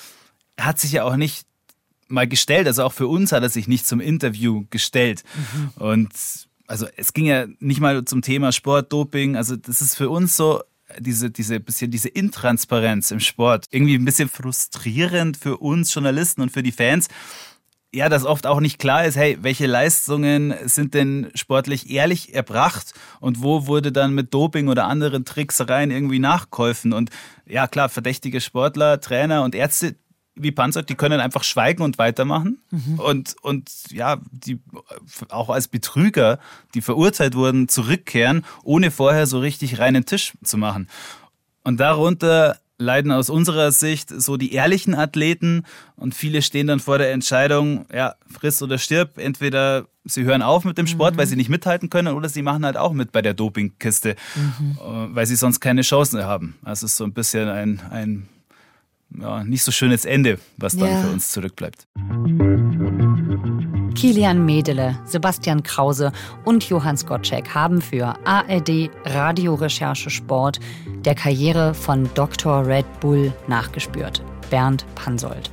er 0.55 0.65
hat 0.65 0.79
sich 0.79 0.91
ja 0.91 1.03
auch 1.03 1.15
nicht 1.15 1.47
mal 2.07 2.27
gestellt, 2.27 2.67
also 2.67 2.83
auch 2.83 2.93
für 2.93 3.07
uns 3.07 3.31
hat 3.31 3.41
er 3.41 3.49
sich 3.49 3.67
nicht 3.67 3.87
zum 3.87 3.99
Interview 3.99 4.65
gestellt. 4.69 5.23
Und 5.75 6.09
also 6.67 6.87
es 6.95 7.13
ging 7.13 7.25
ja 7.25 7.47
nicht 7.59 7.79
mal 7.79 8.05
zum 8.05 8.21
Thema 8.21 8.51
Sport, 8.51 8.93
Doping, 8.93 9.35
also 9.35 9.55
das 9.55 9.81
ist 9.81 9.95
für 9.95 10.09
uns 10.09 10.35
so 10.35 10.61
diese, 10.99 11.31
diese 11.31 11.59
bisschen 11.59 11.91
diese 11.91 12.09
Intransparenz 12.09 13.11
im 13.11 13.19
Sport 13.19 13.65
irgendwie 13.71 13.95
ein 13.95 14.05
bisschen 14.05 14.29
frustrierend 14.29 15.37
für 15.37 15.57
uns 15.57 15.93
Journalisten 15.93 16.41
und 16.41 16.51
für 16.51 16.63
die 16.63 16.71
Fans. 16.71 17.07
Ja, 17.93 18.07
dass 18.07 18.23
oft 18.23 18.47
auch 18.47 18.61
nicht 18.61 18.79
klar 18.79 19.05
ist, 19.05 19.17
hey, 19.17 19.37
welche 19.41 19.67
Leistungen 19.67 20.53
sind 20.63 20.93
denn 20.93 21.29
sportlich 21.35 21.89
ehrlich 21.89 22.33
erbracht 22.33 22.93
und 23.19 23.43
wo 23.43 23.67
wurde 23.67 23.91
dann 23.91 24.13
mit 24.13 24.33
Doping 24.33 24.69
oder 24.69 24.85
anderen 24.87 25.25
Tricksereien 25.25 25.91
irgendwie 25.91 26.19
nachgeholfen? 26.19 26.93
Und 26.93 27.09
ja, 27.45 27.67
klar, 27.67 27.89
verdächtige 27.89 28.39
Sportler, 28.39 29.01
Trainer 29.01 29.43
und 29.43 29.55
Ärzte, 29.55 29.95
wie 30.41 30.51
Panzer, 30.51 30.83
die 30.83 30.95
können 30.95 31.19
einfach 31.19 31.43
schweigen 31.43 31.83
und 31.83 31.97
weitermachen. 31.97 32.59
Und, 32.97 33.35
und 33.41 33.69
ja, 33.91 34.17
die 34.31 34.59
auch 35.29 35.49
als 35.49 35.67
Betrüger, 35.67 36.39
die 36.73 36.81
verurteilt 36.81 37.35
wurden, 37.35 37.67
zurückkehren, 37.67 38.45
ohne 38.63 38.91
vorher 38.91 39.27
so 39.27 39.39
richtig 39.39 39.79
reinen 39.79 40.05
Tisch 40.05 40.33
zu 40.43 40.57
machen. 40.57 40.87
Und 41.63 41.79
darunter 41.79 42.57
leiden 42.81 43.11
aus 43.11 43.29
unserer 43.29 43.71
Sicht 43.71 44.09
so 44.09 44.35
die 44.37 44.53
ehrlichen 44.53 44.95
Athleten 44.95 45.63
und 45.95 46.15
viele 46.15 46.41
stehen 46.41 46.67
dann 46.67 46.79
vor 46.79 46.97
der 46.97 47.11
Entscheidung, 47.11 47.85
ja, 47.93 48.15
friss 48.27 48.61
oder 48.61 48.77
stirb. 48.77 49.17
Entweder 49.17 49.85
sie 50.03 50.23
hören 50.23 50.41
auf 50.41 50.65
mit 50.65 50.77
dem 50.77 50.87
Sport, 50.87 51.15
weil 51.15 51.27
sie 51.27 51.35
nicht 51.35 51.49
mithalten 51.49 51.89
können, 51.89 52.15
oder 52.15 52.27
sie 52.27 52.41
machen 52.41 52.65
halt 52.65 52.75
auch 52.75 52.91
mit 52.91 53.11
bei 53.11 53.21
der 53.21 53.35
Dopingkiste, 53.35 54.11
äh, 54.11 54.15
weil 54.79 55.27
sie 55.27 55.35
sonst 55.35 55.59
keine 55.59 55.83
Chancen 55.83 56.23
haben. 56.23 56.57
Das 56.65 56.83
ist 56.83 56.97
so 56.97 57.03
ein 57.03 57.13
bisschen 57.13 57.47
ein, 57.47 57.81
ein 57.91 58.27
ja, 59.19 59.43
nicht 59.43 59.63
so 59.63 59.71
schönes 59.71 60.05
Ende, 60.05 60.39
was 60.57 60.75
dann 60.75 60.89
Ja. 60.89 61.01
für 61.01 61.09
uns 61.11 61.31
zurückbleibt. 61.31 61.87
Kilian 63.95 64.45
Medele, 64.45 64.97
Sebastian 65.05 65.63
Krause 65.63 66.11
und 66.43 66.63
Johann 66.69 66.97
Skocek 66.97 67.53
haben 67.53 67.81
für 67.81 68.15
ARD 68.25 68.89
Radiorecherche 69.05 70.09
Sport 70.09 70.59
der 71.05 71.13
Karriere 71.13 71.73
von 71.73 72.09
Dr. 72.15 72.65
Red 72.65 72.85
Bull 72.99 73.33
nachgespürt, 73.47 74.23
Bernd 74.49 74.85
Pansold. 74.95 75.51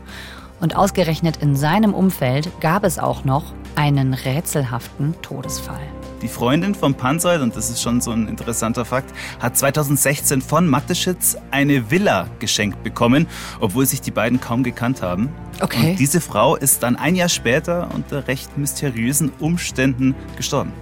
Und 0.61 0.77
ausgerechnet 0.77 1.39
in 1.43 1.55
seinem 1.57 1.95
Umfeld 1.95 2.51
gab 2.61 2.85
es 2.85 2.99
auch 2.99 3.25
noch 3.25 3.53
einen 3.77 4.15
rätselhaften 4.15 5.15
Todesfall. 5.23 5.87
Die 6.23 6.29
Freundin 6.29 6.75
von 6.75 6.95
Pansold, 6.95 7.43
und 7.43 7.55
das 7.55 7.71
ist 7.71 7.81
schon 7.81 8.01
so 8.01 8.11
ein 8.11 8.27
interessanter 8.27 8.85
Fakt, 8.85 9.15
hat 9.39 9.57
2016 9.57 10.43
von 10.43 10.67
Mateschitz 10.67 11.37
eine 11.53 11.93
Villa 11.93 12.27
geschenkt 12.41 12.83
bekommen, 12.83 13.29
obwohl 13.61 13.87
sich 13.87 14.01
die 14.01 14.11
beiden 14.11 14.41
kaum 14.41 14.65
gekannt 14.65 15.01
haben. 15.01 15.29
Okay. 15.61 15.91
Und 15.91 16.01
diese 16.01 16.21
Frau 16.21 16.57
ist 16.57 16.83
dann 16.83 16.97
ein 16.97 17.15
Jahr 17.15 17.29
später 17.29 17.89
unter 17.95 18.27
recht 18.27 18.59
mysteriösen 18.59 19.31
Umständen 19.39 20.17
gestorben. 20.37 20.73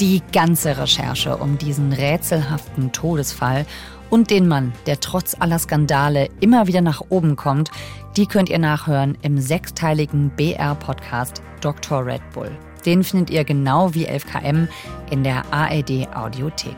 Die 0.00 0.22
ganze 0.32 0.78
Recherche 0.78 1.36
um 1.36 1.58
diesen 1.58 1.92
rätselhaften 1.92 2.92
Todesfall 2.92 3.66
und 4.08 4.30
den 4.30 4.46
Mann, 4.46 4.72
der 4.86 5.00
trotz 5.00 5.36
aller 5.38 5.58
Skandale 5.58 6.28
immer 6.40 6.68
wieder 6.68 6.80
nach 6.80 7.02
oben 7.08 7.36
kommt, 7.36 7.70
die 8.16 8.26
könnt 8.26 8.48
ihr 8.48 8.58
nachhören 8.58 9.18
im 9.22 9.40
sechsteiligen 9.40 10.30
BR-Podcast 10.30 11.42
Dr. 11.60 12.04
Red 12.04 12.22
Bull. 12.32 12.50
Den 12.82 13.04
findet 13.04 13.30
ihr 13.30 13.44
genau 13.44 13.94
wie 13.94 14.08
11KM 14.08 14.68
in 15.10 15.24
der 15.24 15.42
ARD 15.52 16.08
Audiothek. 16.14 16.76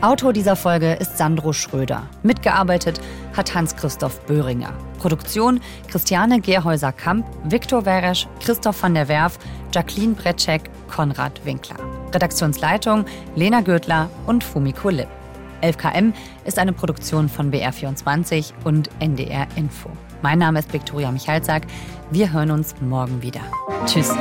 Autor 0.00 0.32
dieser 0.32 0.54
Folge 0.54 0.92
ist 0.92 1.18
Sandro 1.18 1.52
Schröder. 1.52 2.04
Mitgearbeitet 2.22 3.00
hat 3.36 3.52
Hans-Christoph 3.52 4.20
Böhringer. 4.26 4.72
Produktion 5.00 5.60
Christiane 5.90 6.40
Gerhäuser-Kamp, 6.40 7.26
Viktor 7.44 7.84
Weresch, 7.84 8.28
Christoph 8.40 8.80
van 8.80 8.94
der 8.94 9.08
Werf, 9.08 9.38
Jacqueline 9.74 10.14
Bretschek, 10.14 10.70
Konrad 10.88 11.44
Winkler. 11.44 11.76
Redaktionsleitung 12.14 13.06
Lena 13.34 13.60
Gödler 13.60 14.08
und 14.26 14.44
Fumiko 14.44 14.88
Lipp. 14.88 15.08
11KM 15.62 16.12
ist 16.44 16.58
eine 16.60 16.72
Produktion 16.72 17.28
von 17.28 17.50
BR24 17.52 18.52
und 18.64 18.90
NDR 19.00 19.48
Info. 19.56 19.90
Mein 20.22 20.38
Name 20.38 20.60
ist 20.60 20.72
Viktoria 20.72 21.10
Michalzack. 21.10 21.62
Wir 22.10 22.32
hören 22.32 22.50
uns 22.50 22.74
morgen 22.80 23.20
wieder. 23.22 23.40
Tschüss. 23.86 24.14